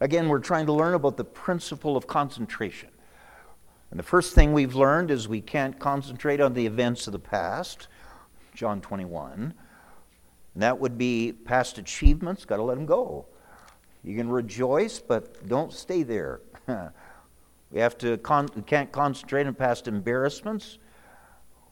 Again, 0.00 0.28
we're 0.28 0.38
trying 0.38 0.66
to 0.66 0.72
learn 0.72 0.94
about 0.94 1.16
the 1.16 1.24
principle 1.24 1.96
of 1.96 2.06
concentration. 2.06 2.90
And 3.92 3.98
the 3.98 4.04
first 4.04 4.34
thing 4.34 4.54
we've 4.54 4.74
learned 4.74 5.10
is 5.10 5.28
we 5.28 5.42
can't 5.42 5.78
concentrate 5.78 6.40
on 6.40 6.54
the 6.54 6.64
events 6.64 7.06
of 7.06 7.12
the 7.12 7.18
past, 7.18 7.88
John 8.54 8.80
21. 8.80 9.52
And 10.54 10.62
that 10.62 10.80
would 10.80 10.96
be 10.96 11.34
past 11.44 11.76
achievements, 11.76 12.46
got 12.46 12.56
to 12.56 12.62
let 12.62 12.76
them 12.76 12.86
go. 12.86 13.26
You 14.02 14.16
can 14.16 14.30
rejoice, 14.30 14.98
but 14.98 15.46
don't 15.46 15.72
stay 15.74 16.02
there. 16.02 16.40
We 17.70 17.80
have 17.80 17.96
to 17.98 18.18
con- 18.18 18.48
can't 18.66 18.92
concentrate 18.92 19.46
on 19.46 19.54
past 19.54 19.88
embarrassments 19.88 20.76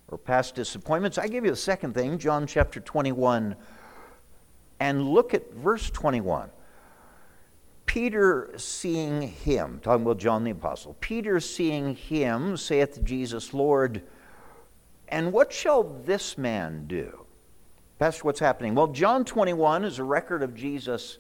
or 0.09 0.17
past 0.17 0.55
disappointments. 0.55 1.19
I 1.19 1.29
give 1.29 1.45
you 1.45 1.53
a 1.53 1.57
second 1.57 1.93
thing, 1.93 2.17
John 2.17 2.47
chapter 2.47 2.81
21, 2.81 3.55
and 4.81 5.09
look 5.11 5.35
at 5.35 5.53
verse 5.53 5.91
21. 5.91 6.49
Peter 7.91 8.49
seeing 8.57 9.21
him, 9.21 9.81
talking 9.83 10.07
about 10.07 10.17
John 10.17 10.45
the 10.45 10.53
Apostle, 10.53 10.97
Peter 11.01 11.41
seeing 11.41 11.97
him 11.97 12.57
saith 12.57 12.95
to 12.95 13.01
Jesus, 13.01 13.53
Lord, 13.53 14.03
and 15.09 15.33
what 15.33 15.53
shall 15.53 15.83
this 15.83 16.39
man 16.39 16.85
do? 16.87 17.27
Pastor, 17.99 18.23
what's 18.23 18.39
happening? 18.39 18.77
Well, 18.77 18.87
John 18.87 19.25
21 19.25 19.85
is 19.85 19.99
a 19.99 20.05
record 20.05 20.45
of 20.45 20.55
Jesus. 20.55 21.19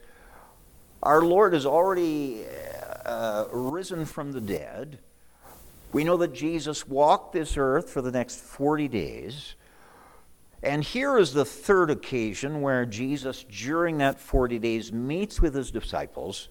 Our 1.02 1.22
Lord 1.22 1.54
has 1.54 1.66
already 1.66 2.44
uh, 3.04 3.46
risen 3.50 4.04
from 4.04 4.30
the 4.30 4.40
dead. 4.40 5.00
We 5.92 6.04
know 6.04 6.18
that 6.18 6.32
Jesus 6.32 6.86
walked 6.86 7.32
this 7.32 7.56
earth 7.56 7.90
for 7.90 8.00
the 8.00 8.12
next 8.12 8.38
40 8.38 8.86
days. 8.86 9.56
And 10.62 10.84
here 10.84 11.16
is 11.16 11.32
the 11.32 11.44
third 11.44 11.90
occasion 11.90 12.60
where 12.60 12.84
Jesus, 12.84 13.44
during 13.44 13.98
that 13.98 14.20
40 14.20 14.58
days, 14.58 14.92
meets 14.92 15.40
with 15.40 15.54
his 15.54 15.70
disciples. 15.70 16.50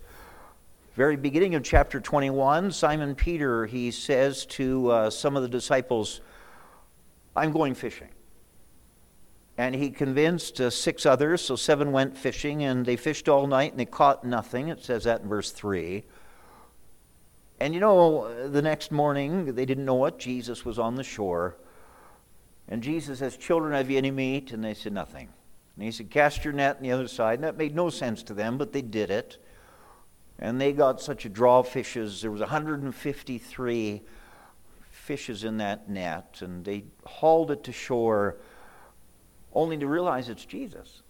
Very 0.96 1.16
beginning 1.16 1.54
of 1.54 1.64
chapter 1.64 2.00
21, 2.00 2.72
Simon 2.72 3.14
Peter, 3.14 3.68
he 3.68 3.92
says 3.92 4.46
to 4.48 4.90
uh, 4.90 5.10
some 5.12 5.36
of 5.36 5.44
the 5.44 5.50
disciples, 5.50 6.22
I'm 7.36 7.52
going 7.52 7.76
fishing. 7.76 8.10
And 9.60 9.76
he 9.76 9.92
convinced 9.92 10.60
uh, 10.60 10.72
six 10.72 11.06
others, 11.06 11.42
so 11.42 11.56
seven 11.56 11.92
went 11.92 12.18
fishing, 12.18 12.64
and 12.64 12.86
they 12.86 12.96
fished 12.96 13.30
all 13.30 13.46
night 13.46 13.72
and 13.72 13.80
they 13.80 13.86
caught 13.86 14.24
nothing. 14.24 14.70
It 14.70 14.84
says 14.84 15.04
that 15.04 15.22
in 15.22 15.28
verse 15.28 15.52
3. 15.52 16.04
And 17.60 17.74
you 17.74 17.80
know, 17.80 18.50
the 18.50 18.62
next 18.62 18.92
morning, 18.92 19.54
they 19.54 19.66
didn't 19.66 19.86
know 19.86 20.06
it. 20.06 20.18
Jesus 20.18 20.66
was 20.66 20.80
on 20.80 20.96
the 20.96 21.04
shore. 21.04 21.58
And 22.70 22.82
Jesus 22.82 23.20
says, 23.20 23.36
Children, 23.36 23.74
have 23.74 23.90
you 23.90 23.98
any 23.98 24.12
meat? 24.12 24.54
And 24.54 24.64
they 24.64 24.74
said, 24.74 24.94
Nothing. 24.94 25.28
And 25.76 25.84
he 25.84 25.92
said, 25.92 26.10
Cast 26.10 26.46
your 26.46 26.54
net 26.54 26.78
on 26.78 26.84
the 26.84 26.92
other 26.92 27.08
side. 27.08 27.36
And 27.36 27.44
that 27.44 27.58
made 27.58 27.76
no 27.76 27.90
sense 27.90 28.24
to 28.24 28.34
them, 28.34 28.58
but 28.58 28.72
they 28.72 28.82
did 28.82 29.12
it. 29.12 29.38
And 30.38 30.62
they 30.62 30.72
got 30.72 31.02
such 31.02 31.26
a 31.26 31.30
draw 31.30 31.60
of 31.60 31.68
fishes. 31.68 32.22
There 32.22 32.32
was 32.32 32.40
153 32.40 34.02
fishes 34.92 35.44
in 35.44 35.58
that 35.58 35.90
net. 35.90 36.38
And 36.42 36.64
they 36.64 36.86
hauled 37.06 37.52
it 37.52 37.66
to 37.66 37.74
shore 37.74 38.38
only 39.52 39.78
to 39.78 39.88
realize 39.88 40.30
it's 40.30 40.46
Jesus. 40.46 41.02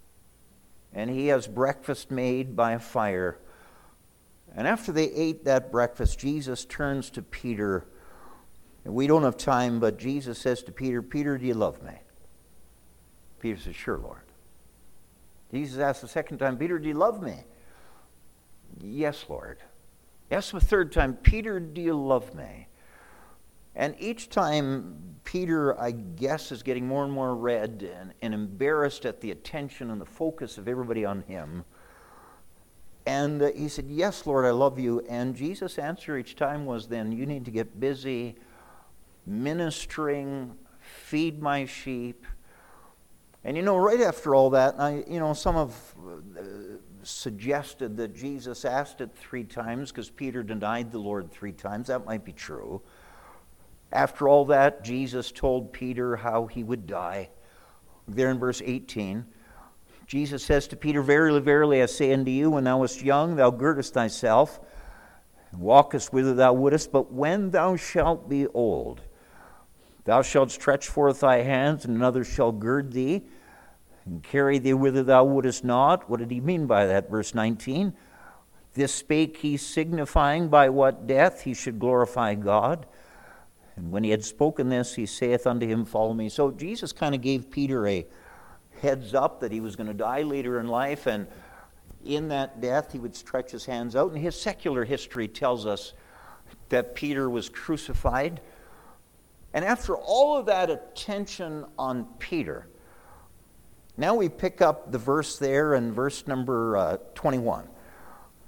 And 0.94 1.10
he 1.10 1.28
has 1.28 1.46
breakfast 1.46 2.10
made 2.10 2.56
by 2.56 2.72
a 2.72 2.80
fire 2.80 3.38
and 4.56 4.68
after 4.68 4.92
they 4.92 5.12
ate 5.12 5.46
that 5.46 5.72
breakfast, 5.72 6.20
Jesus 6.20 6.66
turns 6.66 7.10
to 7.12 7.22
Peter. 7.22 7.86
And 8.86 8.94
we 8.94 9.08
don't 9.08 9.24
have 9.24 9.38
time, 9.38 9.80
but 9.80 9.98
Jesus 9.98 10.40
says 10.40 10.64
to 10.64 10.72
Peter, 10.72 11.02
Peter, 11.02 11.38
do 11.38 11.46
you 11.46 11.54
love 11.54 11.84
me? 11.84 11.94
Peter 13.40 13.60
says, 13.60 13.76
Sure, 13.76 13.98
Lord. 13.98 14.22
Jesus 15.52 15.80
asks 15.80 16.02
the 16.02 16.08
second 16.08 16.38
time, 16.38 16.58
Peter, 16.58 16.78
do 16.78 16.88
you 16.88 16.94
love 16.94 17.22
me? 17.22 17.44
Yes, 18.80 19.26
Lord. 19.28 19.58
Yes, 20.30 20.52
the 20.52 20.60
third 20.60 20.92
time, 20.92 21.16
Peter, 21.16 21.60
do 21.60 21.82
you 21.82 22.00
love 22.00 22.36
me? 22.36 22.68
And 23.76 23.96
each 23.98 24.30
time, 24.30 25.16
Peter, 25.24 25.80
I 25.80 25.92
guess, 25.92 26.52
is 26.52 26.62
getting 26.62 26.88
more 26.88 27.04
and 27.04 27.12
more 27.12 27.36
red 27.36 27.90
and, 28.00 28.14
and 28.22 28.34
embarrassed 28.34 29.06
at 29.06 29.22
the 29.22 29.32
attention 29.32 29.90
and 29.90 30.00
the 30.00 30.06
focus 30.06 30.58
of 30.58 30.68
everybody 30.68 31.04
on 31.04 31.22
him. 31.24 31.66
And 33.06 33.42
uh, 33.42 33.52
he 33.56 33.70
said, 33.70 33.86
Yes, 33.88 34.28
Lord, 34.28 34.46
I 34.46 34.52
love 34.52 34.78
you. 34.78 35.00
And 35.10 35.36
Jesus' 35.36 35.80
answer 35.80 36.18
each 36.18 36.36
time 36.36 36.66
was 36.66 36.88
then, 36.88 37.12
You 37.12 37.26
need 37.26 37.46
to 37.46 37.52
get 37.52 37.80
busy 37.80 38.36
ministering, 39.26 40.56
feed 40.80 41.42
my 41.42 41.66
sheep. 41.66 42.26
And 43.44 43.56
you 43.56 43.64
know, 43.64 43.78
right 43.78 44.02
after 44.02 44.36
all 44.36 44.50
that, 44.52 44.80
I, 44.80 45.04
you 45.08 45.20
know, 45.20 45.34
some 45.34 45.56
have 45.56 45.76
uh, 46.06 46.42
suggested 47.04 47.96
that 47.98 48.16
Jesus 48.16 48.66
asked 48.66 49.02
it 49.02 49.16
three 49.16 49.44
times 49.44 49.92
because 49.92 50.10
Peter 50.10 50.44
denied 50.44 50.92
the 50.92 51.00
Lord 51.00 51.32
three 51.32 51.54
times. 51.54 51.88
That 51.88 52.06
might 52.06 52.26
be 52.26 52.34
true. 52.34 52.82
After 53.92 54.28
all 54.28 54.46
that, 54.46 54.84
Jesus 54.84 55.32
told 55.32 55.74
Peter 55.74 56.18
how 56.18 56.46
he 56.46 56.64
would 56.64 56.86
die. 56.86 57.30
There 58.08 58.30
in 58.30 58.40
verse 58.40 58.62
18. 58.64 59.26
Jesus 60.06 60.44
says 60.44 60.68
to 60.68 60.76
Peter, 60.76 61.02
Verily, 61.02 61.40
verily, 61.40 61.84
I 61.84 61.86
say 61.86 62.12
unto 62.14 62.32
you, 62.32 62.50
when 62.50 62.64
thou 62.64 62.80
wast 62.80 63.02
young, 63.04 63.36
thou 63.36 63.52
girdest 63.52 63.94
thyself, 63.94 64.60
and 65.52 65.62
walkest 65.62 66.12
whither 66.12 66.34
thou 66.34 66.54
wouldest, 66.54 66.92
but 66.92 67.12
when 67.12 67.52
thou 67.52 67.76
shalt 67.76 68.28
be 68.28 68.48
old, 68.48 69.02
thou 70.10 70.24
shalt 70.24 70.50
stretch 70.50 70.88
forth 70.88 71.20
thy 71.20 71.44
hands, 71.44 71.86
and 71.86 71.96
another 71.96 72.24
shall 72.24 72.52
gird 72.52 72.94
thee, 72.94 73.22
and 74.06 74.24
carry 74.24 74.58
thee 74.58 74.74
whither 74.74 75.04
thou 75.04 75.24
wouldest 75.24 75.64
not. 75.64 76.10
What 76.10 76.20
did 76.20 76.32
he 76.32 76.42
mean 76.42 76.66
by 76.66 76.88
that? 76.88 77.12
Verse 77.12 77.36
19. 77.36 77.94
This 78.74 78.92
spake 78.92 79.38
he, 79.38 79.56
signifying 79.56 80.50
by 80.50 80.70
what 80.70 81.06
death 81.06 81.42
he 81.44 81.54
should 81.54 81.78
glorify 81.78 82.34
God. 82.34 82.88
And 83.76 83.92
when 83.92 84.04
he 84.04 84.10
had 84.10 84.26
spoken 84.26 84.70
this, 84.70 84.96
he 84.96 85.06
saith 85.06 85.46
unto 85.46 85.68
him, 85.68 85.86
Follow 85.86 86.16
me. 86.16 86.28
So 86.28 86.50
Jesus 86.50 86.92
kind 86.92 87.14
of 87.14 87.22
gave 87.22 87.52
Peter 87.52 87.86
a 87.86 88.08
heads 88.82 89.14
up 89.14 89.40
that 89.42 89.52
he 89.52 89.62
was 89.62 89.76
going 89.76 89.88
to 89.88 89.94
die 89.94 90.24
later 90.24 90.60
in 90.60 90.68
life. 90.68 91.06
And 91.06 91.28
in 92.04 92.30
that 92.30 92.62
death, 92.62 92.94
he 92.94 92.98
would 92.98 93.16
stretch 93.16 93.52
his 93.52 93.68
hands 93.68 93.96
out. 93.96 94.12
And 94.12 94.20
his 94.20 94.42
secular 94.42 94.86
history 94.86 95.28
tells 95.28 95.68
us 95.68 95.94
that 96.70 96.96
Peter 96.96 97.30
was 97.30 97.48
crucified. 97.48 98.42
And 99.54 99.66
after 99.66 99.96
all 99.96 100.38
of 100.38 100.46
that 100.46 100.70
attention 100.70 101.66
on 101.78 102.06
Peter, 102.20 102.68
now 103.98 104.16
we 104.16 104.30
pick 104.30 104.62
up 104.62 104.92
the 104.92 104.98
verse 104.98 105.38
there 105.38 105.74
in 105.74 105.92
verse 105.92 106.26
number 106.28 106.78
uh, 106.78 106.98
21. 107.16 107.68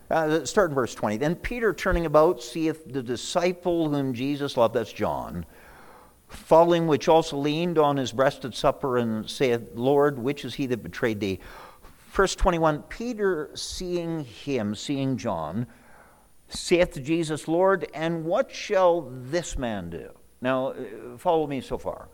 Uh, 0.10 0.46
start 0.46 0.72
in 0.72 0.76
verse 0.76 0.94
20. 0.94 1.18
Then 1.18 1.36
Peter, 1.36 1.74
turning 1.74 2.06
about, 2.06 2.44
seeth 2.44 2.92
the 2.92 3.02
disciple 3.02 3.90
whom 3.90 4.14
Jesus 4.14 4.58
loved, 4.58 4.76
that's 4.76 4.92
John, 4.92 5.46
falling, 6.28 6.86
which 6.88 7.08
also 7.08 7.38
leaned 7.38 7.78
on 7.78 7.98
his 7.98 8.12
breast 8.12 8.46
at 8.46 8.54
supper, 8.54 8.98
and 8.98 9.30
saith, 9.30 9.62
Lord, 9.74 10.20
which 10.20 10.46
is 10.46 10.54
he 10.54 10.66
that 10.68 10.84
betrayed 10.84 11.20
thee? 11.20 11.40
Verse 12.12 12.36
21 12.36 12.84
Peter, 12.84 13.50
seeing 13.54 14.26
him, 14.26 14.76
seeing 14.76 15.18
John, 15.18 15.66
saith 16.50 16.94
to 16.94 17.02
Jesus, 17.02 17.48
Lord, 17.48 17.88
and 17.94 18.26
what 18.26 18.52
shall 18.52 19.10
this 19.10 19.58
man 19.58 19.90
do? 19.90 20.12
Now, 20.42 20.70
uh, 20.70 21.18
follow 21.18 21.48
me 21.48 21.62
so 21.62 21.78
far. 21.78 22.10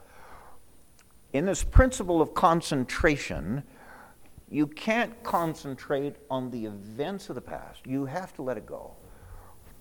In 1.34 1.46
this 1.46 1.64
principle 1.64 2.22
of 2.22 2.34
concentration, 2.34 3.64
you 4.50 4.68
can't 4.68 5.22
concentrate 5.24 6.16
on 6.30 6.52
the 6.52 6.66
events 6.66 7.30
of 7.30 7.36
the 7.36 7.42
past. 7.42 7.86
You 7.86 8.06
have 8.06 8.34
to 8.36 8.42
let 8.42 8.58
it 8.58 8.66
go. 8.66 8.96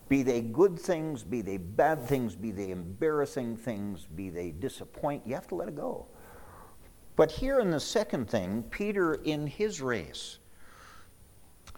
Be 0.08 0.22
they 0.22 0.40
good 0.40 0.78
things, 0.78 1.24
be 1.24 1.40
they 1.40 1.56
bad 1.56 2.06
things, 2.06 2.36
be 2.36 2.52
they 2.52 2.70
embarrassing 2.70 3.56
things, 3.56 4.06
be 4.14 4.30
they 4.30 4.52
disappoint, 4.52 5.26
you 5.26 5.34
have 5.34 5.48
to 5.48 5.56
let 5.56 5.68
it 5.68 5.74
go. 5.74 6.06
But 7.16 7.30
here 7.30 7.60
in 7.60 7.70
the 7.70 7.80
second 7.80 8.28
thing, 8.30 8.62
Peter 8.70 9.14
in 9.14 9.46
his 9.46 9.80
race, 9.80 10.38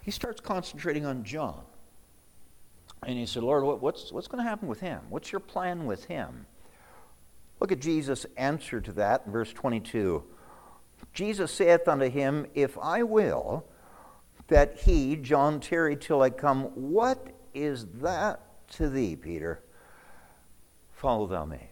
he 0.03 0.11
starts 0.11 0.41
concentrating 0.41 1.07
on 1.07 1.25
John. 1.25 1.63
And 3.05 3.17
he 3.17 3.25
said, 3.25 3.45
Lord, 3.45 3.81
what's, 3.81 4.13
what's 4.13 4.27
going 4.27 4.43
to 4.43 4.49
happen 4.49 4.69
with 4.69 4.81
him? 4.81 5.01
What's 5.09 5.31
your 5.31 5.41
plan 5.41 5.87
with 5.87 6.05
him? 6.05 6.47
Look 7.61 7.73
at 7.73 7.81
Jesus' 7.81 8.27
answer 8.37 8.81
to 8.81 8.93
that 8.93 9.23
in 9.27 9.33
verse 9.33 9.53
22. 9.53 10.23
Jesus 11.13 11.53
saith 11.53 11.89
unto 11.89 12.09
him, 12.09 12.47
If 12.55 12.79
I 12.79 13.03
will 13.03 13.67
that 14.49 14.81
he, 14.81 15.17
John, 15.17 15.61
tarry 15.61 15.97
till 15.97 16.23
I 16.23 16.31
come, 16.31 16.65
what 16.75 17.29
is 17.55 17.87
that 18.01 18.41
to 18.73 18.89
thee, 18.89 19.17
Peter? 19.17 19.63
Follow 20.93 21.27
thou 21.27 21.45
me. 21.45 21.71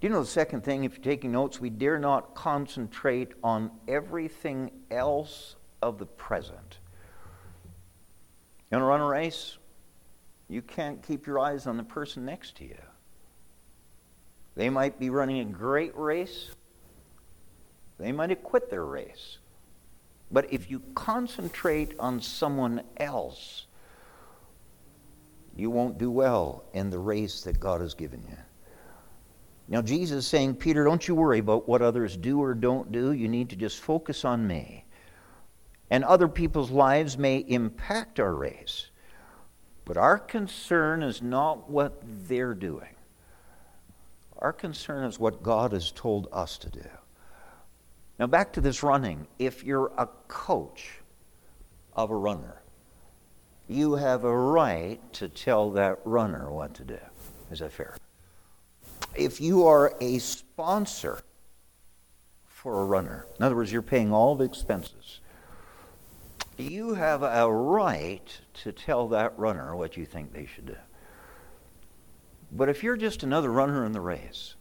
Do 0.00 0.06
you 0.06 0.12
know 0.12 0.20
the 0.20 0.26
second 0.26 0.64
thing? 0.64 0.84
If 0.84 0.94
you're 0.94 1.04
taking 1.04 1.32
notes, 1.32 1.60
we 1.60 1.68
dare 1.68 1.98
not 1.98 2.34
concentrate 2.34 3.32
on 3.44 3.70
everything 3.86 4.70
else 4.90 5.56
of 5.82 5.98
the 5.98 6.06
present. 6.06 6.78
You 8.70 8.76
want 8.78 8.82
to 8.82 8.86
run 8.86 9.00
a 9.00 9.06
race? 9.06 9.58
You 10.48 10.62
can't 10.62 11.02
keep 11.02 11.26
your 11.26 11.38
eyes 11.38 11.66
on 11.66 11.76
the 11.76 11.82
person 11.82 12.24
next 12.24 12.56
to 12.56 12.64
you. 12.64 12.78
They 14.60 14.68
might 14.68 15.00
be 15.00 15.08
running 15.08 15.40
a 15.40 15.44
great 15.46 15.96
race, 15.96 16.50
they 17.98 18.12
might 18.12 18.28
have 18.28 18.42
quit 18.42 18.68
their 18.68 18.84
race. 18.84 19.38
But 20.30 20.52
if 20.52 20.70
you 20.70 20.82
concentrate 20.94 21.94
on 21.98 22.20
someone 22.20 22.82
else, 22.98 23.64
you 25.56 25.70
won't 25.70 25.96
do 25.96 26.10
well 26.10 26.64
in 26.74 26.90
the 26.90 26.98
race 26.98 27.40
that 27.44 27.58
God 27.58 27.80
has 27.80 27.94
given 27.94 28.22
you. 28.28 28.36
Now, 29.66 29.80
Jesus 29.80 30.18
is 30.18 30.26
saying, 30.26 30.56
Peter, 30.56 30.84
don't 30.84 31.08
you 31.08 31.14
worry 31.14 31.38
about 31.38 31.66
what 31.66 31.80
others 31.80 32.18
do 32.18 32.38
or 32.38 32.52
don't 32.52 32.92
do. 32.92 33.12
You 33.12 33.28
need 33.28 33.48
to 33.48 33.56
just 33.56 33.80
focus 33.80 34.26
on 34.26 34.46
me. 34.46 34.84
And 35.88 36.04
other 36.04 36.28
people's 36.28 36.70
lives 36.70 37.16
may 37.16 37.38
impact 37.38 38.20
our 38.20 38.34
race, 38.34 38.90
but 39.86 39.96
our 39.96 40.18
concern 40.18 41.02
is 41.02 41.22
not 41.22 41.70
what 41.70 42.02
they're 42.28 42.52
doing. 42.52 42.90
Our 44.40 44.52
concern 44.52 45.04
is 45.04 45.18
what 45.18 45.42
God 45.42 45.72
has 45.72 45.90
told 45.90 46.28
us 46.32 46.58
to 46.58 46.70
do. 46.70 46.88
Now, 48.18 48.26
back 48.26 48.52
to 48.54 48.60
this 48.60 48.82
running. 48.82 49.26
If 49.38 49.64
you're 49.64 49.92
a 49.96 50.06
coach 50.28 51.00
of 51.94 52.10
a 52.10 52.16
runner, 52.16 52.60
you 53.68 53.94
have 53.94 54.24
a 54.24 54.36
right 54.36 55.00
to 55.14 55.28
tell 55.28 55.70
that 55.72 55.98
runner 56.04 56.50
what 56.50 56.74
to 56.74 56.84
do. 56.84 56.98
Is 57.50 57.60
that 57.60 57.72
fair? 57.72 57.96
if 59.14 59.40
you 59.40 59.66
are 59.66 59.94
a 60.00 60.18
sponsor 60.18 61.22
for 62.46 62.82
a 62.82 62.84
runner, 62.84 63.26
in 63.38 63.44
other 63.44 63.56
words, 63.56 63.72
you're 63.72 63.82
paying 63.82 64.12
all 64.12 64.36
the 64.36 64.44
expenses, 64.44 65.20
you 66.58 66.94
have 66.94 67.22
a 67.22 67.50
right 67.50 68.40
to 68.62 68.72
tell 68.72 69.08
that 69.08 69.38
runner 69.38 69.74
what 69.74 69.96
you 69.96 70.04
think 70.04 70.32
they 70.32 70.46
should 70.46 70.66
do. 70.66 70.76
But 72.52 72.68
if 72.68 72.82
you're 72.82 72.96
just 72.96 73.22
another 73.22 73.50
runner 73.50 73.84
in 73.84 73.92
the 73.92 74.00
race, 74.00 74.54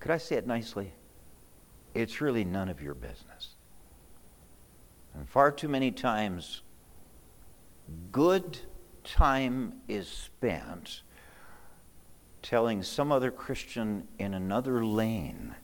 could 0.00 0.10
I 0.10 0.18
say 0.18 0.36
it 0.36 0.46
nicely? 0.46 0.92
It's 1.94 2.20
really 2.20 2.44
none 2.44 2.68
of 2.68 2.82
your 2.82 2.94
business. 2.94 3.48
And 5.14 5.28
far 5.28 5.52
too 5.52 5.68
many 5.68 5.90
times, 5.90 6.62
good 8.10 8.58
time 9.04 9.74
is 9.88 10.08
spent 10.08 11.02
telling 12.42 12.82
some 12.82 13.12
other 13.12 13.30
Christian 13.30 14.08
in 14.18 14.34
another 14.34 14.84
lane 14.84 15.54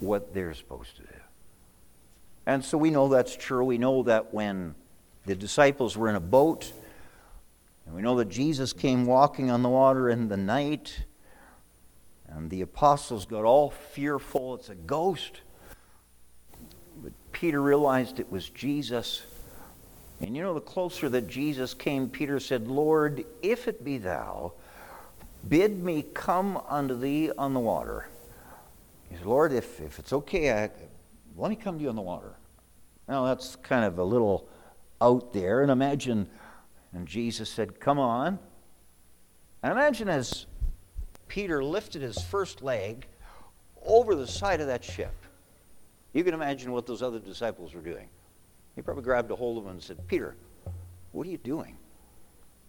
what 0.00 0.34
they're 0.34 0.54
supposed 0.54 0.96
to 0.96 1.02
do. 1.02 1.08
And 2.44 2.64
so 2.64 2.78
we 2.78 2.90
know 2.90 3.08
that's 3.08 3.36
true. 3.36 3.64
We 3.64 3.78
know 3.78 4.02
that 4.04 4.32
when 4.34 4.74
the 5.24 5.34
disciples 5.34 5.96
were 5.96 6.08
in 6.08 6.16
a 6.16 6.20
boat, 6.20 6.72
and 7.86 7.94
we 7.94 8.02
know 8.02 8.16
that 8.16 8.28
Jesus 8.28 8.72
came 8.72 9.06
walking 9.06 9.50
on 9.50 9.62
the 9.62 9.68
water 9.68 10.10
in 10.10 10.28
the 10.28 10.36
night, 10.36 11.04
and 12.28 12.50
the 12.50 12.60
apostles 12.60 13.24
got 13.24 13.44
all 13.44 13.70
fearful. 13.70 14.56
It's 14.56 14.68
a 14.68 14.74
ghost. 14.74 15.40
But 17.02 17.12
Peter 17.32 17.62
realized 17.62 18.20
it 18.20 18.30
was 18.30 18.50
Jesus. 18.50 19.22
And 20.20 20.36
you 20.36 20.42
know, 20.42 20.54
the 20.54 20.60
closer 20.60 21.08
that 21.10 21.28
Jesus 21.28 21.72
came, 21.72 22.08
Peter 22.08 22.40
said, 22.40 22.68
Lord, 22.68 23.24
if 23.42 23.68
it 23.68 23.84
be 23.84 23.98
thou, 23.98 24.52
Bid 25.48 25.82
me 25.82 26.02
come 26.02 26.60
unto 26.68 26.98
thee 26.98 27.30
on 27.38 27.54
the 27.54 27.60
water. 27.60 28.08
He 29.08 29.16
said, 29.16 29.26
Lord, 29.26 29.52
if, 29.52 29.80
if 29.80 29.98
it's 29.98 30.12
okay, 30.12 30.52
I, 30.52 30.70
let 31.36 31.50
me 31.50 31.56
come 31.56 31.76
to 31.78 31.82
you 31.82 31.88
on 31.88 31.96
the 31.96 32.02
water. 32.02 32.34
Now, 33.08 33.26
that's 33.26 33.54
kind 33.56 33.84
of 33.84 33.98
a 33.98 34.04
little 34.04 34.48
out 35.00 35.32
there. 35.32 35.62
And 35.62 35.70
imagine, 35.70 36.28
and 36.92 37.06
Jesus 37.06 37.48
said, 37.48 37.80
Come 37.80 37.98
on. 37.98 38.38
And 39.62 39.72
imagine 39.72 40.08
as 40.08 40.46
Peter 41.28 41.62
lifted 41.62 42.02
his 42.02 42.18
first 42.18 42.62
leg 42.62 43.06
over 43.84 44.14
the 44.14 44.26
side 44.26 44.60
of 44.60 44.66
that 44.66 44.84
ship. 44.84 45.14
You 46.12 46.24
can 46.24 46.34
imagine 46.34 46.72
what 46.72 46.86
those 46.86 47.02
other 47.02 47.18
disciples 47.18 47.74
were 47.74 47.80
doing. 47.80 48.08
He 48.74 48.82
probably 48.82 49.02
grabbed 49.02 49.30
a 49.30 49.36
hold 49.36 49.58
of 49.58 49.64
him 49.64 49.72
and 49.72 49.82
said, 49.82 50.06
Peter, 50.06 50.36
what 51.12 51.26
are 51.26 51.30
you 51.30 51.38
doing? 51.38 51.76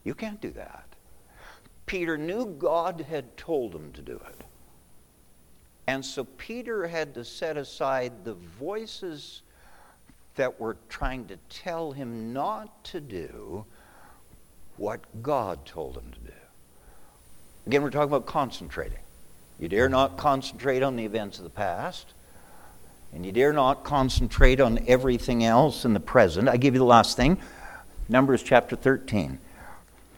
You 0.04 0.14
can't 0.14 0.40
do 0.42 0.52
that. 0.52 0.86
Peter 1.86 2.18
knew 2.18 2.46
God 2.46 3.06
had 3.10 3.36
told 3.38 3.74
him 3.74 3.92
to 3.94 4.02
do 4.02 4.16
it. 4.16 4.44
And 5.88 6.04
so 6.04 6.26
Peter 6.38 6.86
had 6.86 7.14
to 7.14 7.24
set 7.24 7.56
aside 7.58 8.26
the 8.26 8.34
voices 8.34 9.42
that 10.36 10.60
were 10.60 10.78
trying 10.90 11.26
to 11.28 11.38
tell 11.50 11.92
him 11.92 12.34
not 12.34 12.84
to 12.86 13.00
do 13.00 13.66
what 14.78 15.02
God 15.22 15.66
told 15.66 15.96
them 15.96 16.12
to 16.12 16.20
do. 16.20 16.34
Again, 17.66 17.84
we're 17.84 17.90
talking 17.90 18.10
about 18.10 18.26
concentrating. 18.26 19.00
You 19.60 19.68
dare 19.68 19.90
not 19.90 20.18
concentrate 20.18 20.84
on 20.84 20.96
the 20.96 21.06
events 21.06 21.38
of 21.38 21.44
the 21.44 21.50
past, 21.50 22.14
and 23.14 23.26
you 23.26 23.32
dare 23.32 23.54
not 23.54 23.84
concentrate 23.84 24.60
on 24.60 24.80
everything 24.88 25.44
else 25.44 25.84
in 25.84 25.94
the 25.94 26.00
present. 26.00 26.48
I 26.48 26.58
give 26.58 26.74
you 26.76 26.80
the 26.80 26.86
last 26.86 27.18
thing 27.18 27.38
Numbers 28.10 28.42
chapter 28.42 28.78
13. 28.78 29.38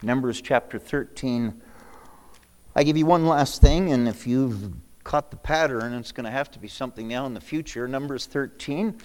Numbers 0.02 0.40
chapter 0.40 0.78
13. 0.78 1.60
I 2.76 2.84
give 2.84 2.96
you 2.96 3.04
one 3.04 3.26
last 3.26 3.60
thing, 3.60 3.92
and 3.92 4.06
if 4.06 4.28
you've 4.28 4.72
caught 5.02 5.32
the 5.32 5.36
pattern, 5.36 5.92
it's 5.94 6.12
going 6.12 6.24
to 6.24 6.30
have 6.30 6.50
to 6.52 6.60
be 6.60 6.68
something 6.68 7.08
now 7.08 7.26
in 7.26 7.34
the 7.34 7.40
future. 7.40 7.88
Numbers 7.88 8.26
13. 8.26 8.96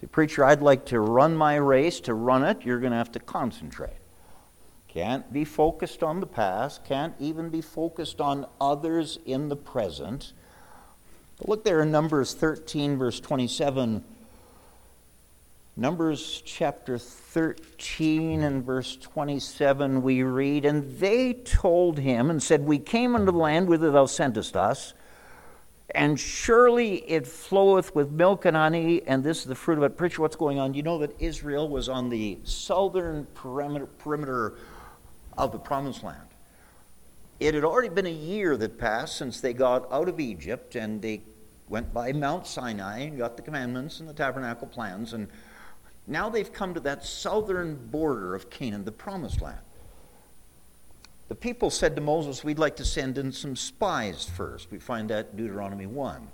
Say, 0.00 0.06
preacher, 0.08 0.44
I'd 0.44 0.60
like 0.60 0.86
to 0.86 0.98
run 0.98 1.36
my 1.36 1.54
race. 1.54 2.00
To 2.00 2.14
run 2.14 2.42
it, 2.42 2.62
you're 2.64 2.80
going 2.80 2.90
to 2.90 2.98
have 2.98 3.12
to 3.12 3.20
concentrate. 3.20 3.92
Can't 4.94 5.32
be 5.32 5.44
focused 5.44 6.04
on 6.04 6.20
the 6.20 6.26
past, 6.26 6.84
can't 6.84 7.14
even 7.18 7.50
be 7.50 7.60
focused 7.60 8.20
on 8.20 8.46
others 8.60 9.18
in 9.26 9.48
the 9.48 9.56
present. 9.56 10.32
But 11.36 11.48
look 11.48 11.64
there 11.64 11.82
in 11.82 11.90
Numbers 11.90 12.32
13, 12.32 12.96
verse 12.96 13.18
27. 13.18 14.04
Numbers 15.76 16.40
chapter 16.46 16.96
13 16.96 18.44
and 18.44 18.64
verse 18.64 18.96
27, 18.96 20.00
we 20.00 20.22
read, 20.22 20.64
And 20.64 20.96
they 21.00 21.32
told 21.32 21.98
him 21.98 22.30
and 22.30 22.40
said, 22.40 22.64
We 22.64 22.78
came 22.78 23.16
unto 23.16 23.32
the 23.32 23.38
land 23.38 23.66
whither 23.66 23.90
thou 23.90 24.06
sentest 24.06 24.54
us, 24.54 24.94
And 25.92 26.20
surely 26.20 26.98
it 27.10 27.26
floweth 27.26 27.96
with 27.96 28.12
milk 28.12 28.44
and 28.44 28.56
honey, 28.56 29.02
and 29.04 29.24
this 29.24 29.40
is 29.40 29.46
the 29.46 29.56
fruit 29.56 29.78
of 29.78 29.82
it. 29.82 29.96
Preacher, 29.96 30.22
what's 30.22 30.36
going 30.36 30.60
on? 30.60 30.74
You 30.74 30.84
know 30.84 30.98
that 30.98 31.20
Israel 31.20 31.68
was 31.68 31.88
on 31.88 32.10
the 32.10 32.38
southern 32.44 33.26
perimeter, 33.34 33.86
perimeter 33.86 34.54
of 35.36 35.52
the 35.52 35.58
promised 35.58 36.02
land. 36.02 36.28
It 37.40 37.54
had 37.54 37.64
already 37.64 37.88
been 37.88 38.06
a 38.06 38.10
year 38.10 38.56
that 38.56 38.78
passed 38.78 39.16
since 39.16 39.40
they 39.40 39.52
got 39.52 39.90
out 39.92 40.08
of 40.08 40.20
Egypt, 40.20 40.76
and 40.76 41.02
they 41.02 41.22
went 41.68 41.92
by 41.92 42.12
Mount 42.12 42.46
Sinai 42.46 43.00
and 43.00 43.18
got 43.18 43.36
the 43.36 43.42
commandments 43.42 44.00
and 44.00 44.08
the 44.08 44.14
tabernacle 44.14 44.68
plans, 44.68 45.12
and 45.12 45.28
now 46.06 46.28
they've 46.28 46.52
come 46.52 46.74
to 46.74 46.80
that 46.80 47.04
southern 47.04 47.76
border 47.86 48.34
of 48.34 48.50
Canaan, 48.50 48.84
the 48.84 48.92
promised 48.92 49.40
land. 49.40 49.60
The 51.28 51.34
people 51.34 51.70
said 51.70 51.96
to 51.96 52.02
Moses, 52.02 52.44
We'd 52.44 52.58
like 52.58 52.76
to 52.76 52.84
send 52.84 53.16
in 53.16 53.32
some 53.32 53.56
spies 53.56 54.24
first. 54.24 54.70
We 54.70 54.78
find 54.78 55.08
that 55.10 55.36
Deuteronomy 55.36 55.86
1. 55.86 56.28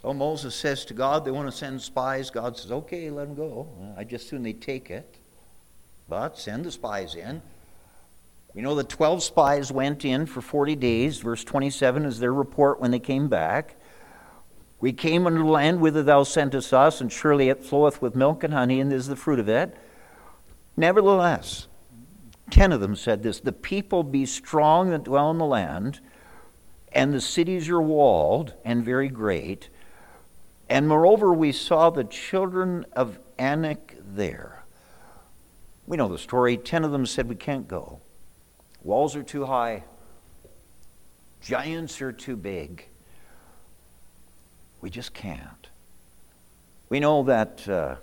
So 0.00 0.14
Moses 0.14 0.54
says 0.54 0.84
to 0.86 0.94
God, 0.94 1.24
They 1.24 1.32
want 1.32 1.50
to 1.50 1.56
send 1.56 1.82
spies. 1.82 2.30
God 2.30 2.56
says, 2.56 2.70
Okay, 2.70 3.10
let 3.10 3.26
them 3.26 3.34
go. 3.34 3.68
I 3.96 4.04
just 4.04 4.28
soon 4.28 4.44
they 4.44 4.52
take 4.52 4.90
it. 4.90 5.16
But 6.12 6.36
send 6.36 6.66
the 6.66 6.70
spies 6.70 7.14
in. 7.14 7.40
We 8.52 8.60
know 8.60 8.74
the 8.74 8.84
12 8.84 9.22
spies 9.22 9.72
went 9.72 10.04
in 10.04 10.26
for 10.26 10.42
40 10.42 10.76
days. 10.76 11.20
Verse 11.20 11.42
27 11.42 12.04
is 12.04 12.18
their 12.18 12.34
report 12.34 12.78
when 12.80 12.90
they 12.90 12.98
came 12.98 13.28
back. 13.28 13.76
We 14.78 14.92
came 14.92 15.26
unto 15.26 15.38
the 15.38 15.50
land 15.50 15.80
whither 15.80 16.02
thou 16.02 16.24
sentest 16.24 16.74
us, 16.74 17.00
and 17.00 17.10
surely 17.10 17.48
it 17.48 17.64
floweth 17.64 18.02
with 18.02 18.14
milk 18.14 18.44
and 18.44 18.52
honey, 18.52 18.78
and 18.78 18.92
is 18.92 19.06
the 19.06 19.16
fruit 19.16 19.38
of 19.38 19.48
it. 19.48 19.74
Nevertheless, 20.76 21.66
ten 22.50 22.72
of 22.72 22.82
them 22.82 22.94
said 22.94 23.22
this 23.22 23.40
The 23.40 23.50
people 23.50 24.02
be 24.02 24.26
strong 24.26 24.90
that 24.90 25.04
dwell 25.04 25.30
in 25.30 25.38
the 25.38 25.46
land, 25.46 26.00
and 26.92 27.14
the 27.14 27.22
cities 27.22 27.70
are 27.70 27.80
walled 27.80 28.52
and 28.66 28.84
very 28.84 29.08
great. 29.08 29.70
And 30.68 30.86
moreover, 30.86 31.32
we 31.32 31.52
saw 31.52 31.88
the 31.88 32.04
children 32.04 32.84
of 32.92 33.18
Anak 33.38 33.96
there. 34.14 34.61
We 35.86 35.96
know 35.96 36.08
the 36.08 36.18
story. 36.18 36.56
Ten 36.56 36.84
of 36.84 36.92
them 36.92 37.06
said, 37.06 37.28
We 37.28 37.34
can't 37.34 37.68
go. 37.68 38.00
Walls 38.82 39.14
are 39.16 39.22
too 39.22 39.46
high, 39.46 39.84
giants 41.40 42.00
are 42.00 42.12
too 42.12 42.36
big. 42.36 42.86
We 44.80 44.90
just 44.90 45.14
can't. 45.14 45.68
We 46.88 46.98
know 46.98 47.22
that 47.22 47.68
uh, 47.68 47.96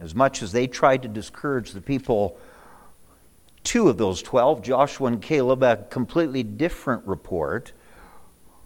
as 0.00 0.14
much 0.14 0.42
as 0.42 0.52
they 0.52 0.66
tried 0.66 1.02
to 1.02 1.08
discourage 1.08 1.70
the 1.70 1.80
people, 1.80 2.38
two 3.62 3.88
of 3.88 3.96
those 3.96 4.20
12, 4.20 4.62
Joshua 4.62 5.06
and 5.06 5.22
Caleb, 5.22 5.62
a 5.62 5.76
completely 5.88 6.42
different 6.42 7.06
report. 7.06 7.72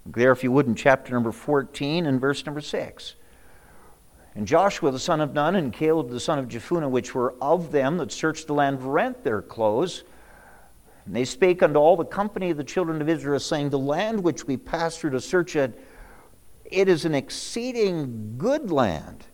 There, 0.07 0.33
if 0.33 0.43
you 0.43 0.51
would, 0.51 0.67
in 0.67 0.75
chapter 0.75 1.13
number 1.13 1.31
14 1.31 2.07
and 2.07 2.21
verse 2.21 2.45
number 2.47 2.63
6. 2.63 3.15
And 4.35 4.47
Joshua 4.47 4.91
the 4.91 4.99
son 4.99 5.21
of 5.21 5.35
Nun 5.35 5.57
and 5.57 5.73
Caleb 5.73 6.11
the 6.11 6.21
son 6.21 6.39
of 6.39 6.49
Jephunneh, 6.49 6.91
which 6.91 7.15
were 7.15 7.35
of 7.41 7.73
them 7.73 7.97
that 7.99 8.13
searched 8.13 8.47
the 8.47 8.55
land, 8.55 8.83
rent 8.83 9.25
their 9.25 9.43
clothes. 9.43 10.05
And 11.07 11.17
they 11.17 11.25
spake 11.25 11.63
unto 11.63 11.79
all 11.79 11.97
the 11.97 12.05
company 12.05 12.51
of 12.51 12.57
the 12.57 12.65
children 12.65 13.01
of 13.01 13.09
Israel, 13.09 13.41
saying, 13.41 13.71
The 13.71 13.79
land 13.79 14.23
which 14.23 14.47
we 14.47 14.57
passed 14.57 15.01
through 15.01 15.11
to 15.11 15.21
search 15.21 15.57
it 15.57 15.79
it 16.71 16.89
is 16.89 17.05
an 17.05 17.15
exceeding 17.15 18.35
good 18.37 18.71
land. 18.71 19.25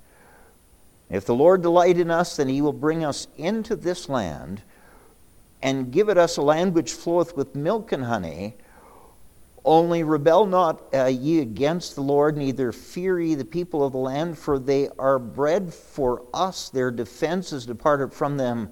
If 1.10 1.26
the 1.26 1.34
Lord 1.34 1.62
delight 1.62 1.98
in 1.98 2.10
us, 2.10 2.36
then 2.36 2.48
he 2.48 2.62
will 2.62 2.72
bring 2.72 3.04
us 3.04 3.26
into 3.36 3.76
this 3.76 4.08
land 4.08 4.62
and 5.62 5.90
give 5.90 6.08
it 6.08 6.18
us 6.18 6.36
a 6.36 6.42
land 6.42 6.74
which 6.74 6.92
floweth 6.92 7.36
with 7.36 7.54
milk 7.54 7.92
and 7.92 8.04
honey. 8.04 8.54
Only 9.64 10.02
rebel 10.02 10.44
not 10.44 10.82
uh, 10.92 11.06
ye 11.06 11.40
against 11.40 11.94
the 11.94 12.02
Lord, 12.02 12.36
neither 12.36 12.70
fear 12.70 13.18
ye 13.18 13.34
the 13.34 13.44
people 13.44 13.84
of 13.84 13.92
the 13.92 13.98
land, 13.98 14.38
for 14.38 14.58
they 14.58 14.88
are 14.98 15.18
bread 15.18 15.72
for 15.72 16.22
us. 16.34 16.68
Their 16.68 16.90
defense 16.90 17.52
is 17.52 17.64
departed 17.64 18.12
from 18.12 18.36
them. 18.36 18.70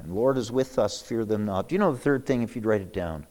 And 0.00 0.12
Lord 0.12 0.38
is 0.38 0.50
with 0.50 0.78
us, 0.78 1.00
fear 1.00 1.24
them 1.24 1.44
not. 1.44 1.68
Do 1.68 1.74
you 1.74 1.78
know 1.78 1.92
the 1.92 1.98
third 1.98 2.26
thing, 2.26 2.42
if 2.42 2.56
you'd 2.56 2.66
write 2.66 2.80
it 2.80 2.92
down? 2.92 3.26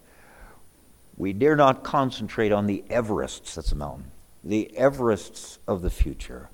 We 1.18 1.34
dare 1.34 1.56
not 1.56 1.84
concentrate 1.84 2.51
on 2.51 2.68
the 2.68 2.84
Everests, 2.89 3.56
that's 3.56 3.72
a 3.72 3.76
mountain 3.76 4.12
the 4.45 4.72
Everests 4.78 5.58
of 5.68 5.82
the 5.82 5.89
future. 5.89 6.49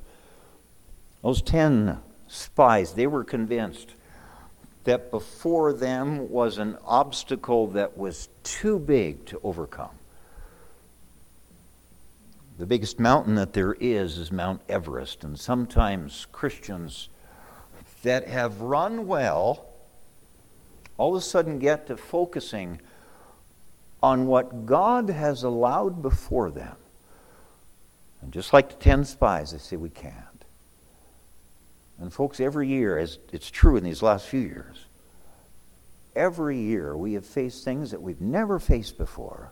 Those 1.22 1.42
10 1.42 2.00
spies, 2.28 2.94
they 2.94 3.06
were 3.06 3.26
convinced 3.26 3.94
that 4.84 5.12
before 5.12 5.74
them 5.74 6.30
was 6.30 6.58
an 6.58 6.78
obstacle 6.86 7.68
that 7.68 7.98
was 7.98 8.30
too 8.44 8.80
big 8.80 9.26
to 9.28 9.40
overcome. 9.44 9.92
The 12.58 12.66
biggest 12.66 13.00
mountain 13.00 13.36
that 13.36 13.54
there 13.54 13.74
is 13.80 14.18
is 14.18 14.32
Mount 14.32 14.62
Everest, 14.70 15.24
and 15.24 15.40
sometimes 15.40 16.28
Christians 16.32 17.10
that 18.04 18.28
have 18.28 18.62
run 18.62 19.08
well 19.08 19.66
all 20.98 21.16
of 21.16 21.22
a 21.22 21.26
sudden 21.26 21.60
get 21.60 21.88
to 21.88 21.98
focusing 21.98 22.80
on 24.04 24.28
what 24.28 24.66
God 24.66 25.10
has 25.10 25.44
allowed 25.44 26.02
before 26.02 26.52
them 26.52 26.76
and 28.22 28.32
just 28.32 28.54
like 28.54 28.70
the 28.70 28.76
10 28.76 29.06
spies, 29.06 29.52
they 29.52 29.58
say 29.58 29.76
we 29.76 29.90
can't. 29.90 30.16
And 32.02 32.12
folks, 32.12 32.40
every 32.40 32.68
year, 32.68 32.98
as 32.98 33.20
it's 33.32 33.52
true 33.52 33.78
in 33.78 33.84
these 33.84 34.02
last 34.02 34.26
few 34.26 34.40
years, 34.40 34.86
every 36.16 36.58
year 36.58 36.98
we 36.98 37.14
have 37.14 37.26
faced 37.26 37.64
things 37.64 37.92
that 37.92 38.02
we've 38.02 38.20
never 38.20 38.58
faced 38.58 38.98
before. 38.98 39.52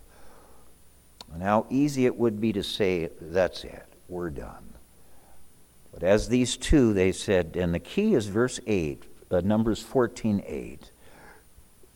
And 1.32 1.44
how 1.44 1.68
easy 1.70 2.08
it 2.08 2.16
would 2.16 2.42
be 2.42 2.52
to 2.54 2.64
say, 2.64 3.12
that's 3.22 3.64
it, 3.64 3.86
we're 4.08 4.32
done. 4.32 4.74
But 5.94 6.02
as 6.02 6.28
these 6.28 6.58
two, 6.58 6.92
they 6.92 7.12
said, 7.12 7.56
and 7.56 7.72
the 7.72 7.80
key 7.80 8.16
is 8.16 8.26
verse 8.26 8.60
8, 8.66 9.04
uh, 9.30 9.42
Numbers 9.42 9.84
14 9.84 10.44
8. 10.44 10.92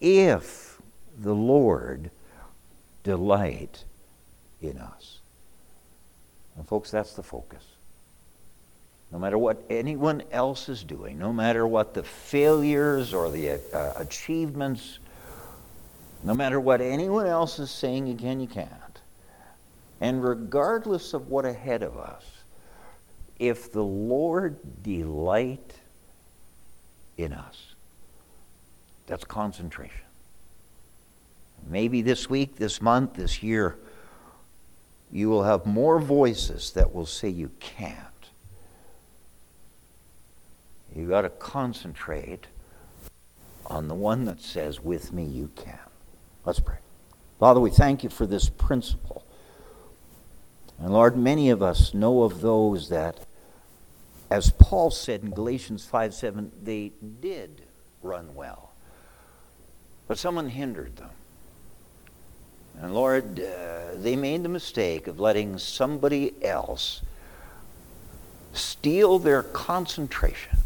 If 0.01 0.79
the 1.17 1.33
Lord 1.33 2.11
delight 3.03 3.85
in 4.61 4.77
us. 4.77 5.19
And, 6.55 6.67
folks, 6.67 6.91
that's 6.91 7.13
the 7.13 7.23
focus. 7.23 7.72
No 9.13 9.19
matter 9.19 9.37
what 9.37 9.63
anyone 9.69 10.23
else 10.31 10.69
is 10.69 10.83
doing, 10.83 11.19
no 11.19 11.31
matter 11.31 11.67
what 11.67 11.93
the 11.93 12.01
failures 12.01 13.13
or 13.13 13.29
the 13.29 13.61
uh, 13.71 13.93
achievements, 13.97 14.97
no 16.23 16.33
matter 16.33 16.59
what 16.59 16.81
anyone 16.81 17.27
else 17.27 17.59
is 17.59 17.69
saying, 17.69 18.09
again, 18.09 18.39
you 18.39 18.47
can't. 18.47 18.71
And 20.01 20.23
regardless 20.23 21.13
of 21.13 21.29
what 21.29 21.45
ahead 21.45 21.83
of 21.83 21.95
us, 21.95 22.25
if 23.37 23.71
the 23.71 23.83
Lord 23.83 24.57
delight 24.81 25.75
in 27.15 27.33
us, 27.33 27.75
that's 29.05 29.25
concentration. 29.25 30.01
Maybe 31.69 32.01
this 32.01 32.31
week, 32.31 32.55
this 32.55 32.81
month, 32.81 33.13
this 33.13 33.43
year, 33.43 33.77
you 35.11 35.29
will 35.29 35.43
have 35.43 35.67
more 35.67 35.99
voices 35.99 36.71
that 36.71 36.95
will 36.95 37.05
say 37.05 37.29
you 37.29 37.51
can't. 37.59 38.12
You've 40.95 41.09
got 41.09 41.21
to 41.21 41.29
concentrate 41.29 42.47
on 43.65 43.87
the 43.87 43.95
one 43.95 44.25
that 44.25 44.41
says, 44.41 44.79
With 44.79 45.11
me 45.11 45.23
you 45.23 45.49
can. 45.55 45.79
Let's 46.45 46.59
pray. 46.59 46.77
Father, 47.39 47.59
we 47.59 47.71
thank 47.71 48.03
you 48.03 48.09
for 48.09 48.25
this 48.25 48.49
principle. 48.49 49.25
And 50.79 50.93
Lord, 50.93 51.17
many 51.17 51.49
of 51.49 51.61
us 51.61 51.93
know 51.93 52.23
of 52.23 52.41
those 52.41 52.89
that, 52.89 53.25
as 54.29 54.51
Paul 54.51 54.91
said 54.91 55.23
in 55.23 55.31
Galatians 55.31 55.85
5 55.85 56.13
7, 56.13 56.51
they 56.61 56.91
did 57.21 57.63
run 58.01 58.35
well, 58.35 58.73
but 60.07 60.17
someone 60.17 60.49
hindered 60.49 60.97
them. 60.97 61.09
And 62.81 62.93
Lord, 62.93 63.39
uh, 63.39 63.95
they 63.95 64.15
made 64.15 64.43
the 64.43 64.49
mistake 64.49 65.07
of 65.07 65.19
letting 65.19 65.57
somebody 65.57 66.33
else 66.41 67.01
steal 68.51 69.19
their 69.19 69.43
concentration. 69.43 70.57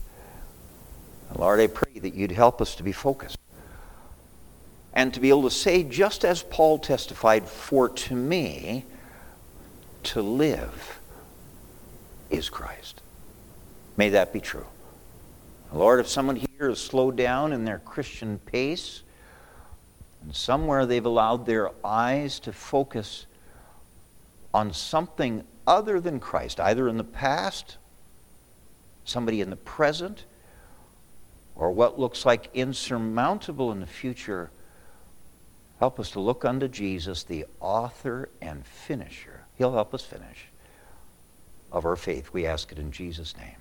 Lord, 1.35 1.59
I 1.59 1.67
pray 1.67 1.99
that 1.99 2.13
you'd 2.13 2.31
help 2.31 2.61
us 2.61 2.75
to 2.75 2.83
be 2.83 2.91
focused. 2.91 3.37
And 4.93 5.13
to 5.13 5.19
be 5.19 5.29
able 5.29 5.43
to 5.43 5.51
say, 5.51 5.83
just 5.83 6.25
as 6.25 6.41
Paul 6.41 6.79
testified, 6.79 7.47
for 7.47 7.89
to 7.89 8.15
me, 8.15 8.85
to 10.03 10.21
live 10.21 10.99
is 12.29 12.49
Christ. 12.49 13.01
May 13.95 14.09
that 14.09 14.33
be 14.33 14.39
true. 14.39 14.65
Lord, 15.73 15.99
if 15.99 16.07
someone 16.07 16.37
here 16.37 16.69
has 16.69 16.79
slowed 16.79 17.17
down 17.17 17.51
in 17.51 17.65
their 17.65 17.79
Christian 17.79 18.39
pace, 18.39 19.03
and 20.23 20.35
somewhere 20.35 20.85
they've 20.85 21.05
allowed 21.05 21.45
their 21.45 21.71
eyes 21.85 22.39
to 22.39 22.53
focus 22.53 23.25
on 24.53 24.73
something 24.73 25.43
other 25.65 25.99
than 25.99 26.19
Christ, 26.19 26.59
either 26.59 26.87
in 26.87 26.97
the 26.97 27.03
past, 27.03 27.77
somebody 29.05 29.41
in 29.41 29.49
the 29.49 29.55
present, 29.57 30.23
or 31.57 31.71
what 31.71 31.99
looks 31.99 32.25
like 32.25 32.49
insurmountable 32.53 33.71
in 33.71 33.81
the 33.81 33.85
future. 33.85 34.49
Help 35.79 35.99
us 35.99 36.11
to 36.11 36.19
look 36.19 36.45
unto 36.45 36.67
Jesus, 36.67 37.23
the 37.23 37.45
author 37.59 38.29
and 38.41 38.65
finisher 38.65 39.37
He'll 39.57 39.73
help 39.73 39.93
us 39.93 40.03
finish. 40.03 40.49
Of 41.71 41.85
our 41.85 41.95
faith, 41.95 42.31
we 42.31 42.45
ask 42.45 42.71
it 42.71 42.79
in 42.79 42.91
Jesus' 42.91 43.35
name. 43.35 43.56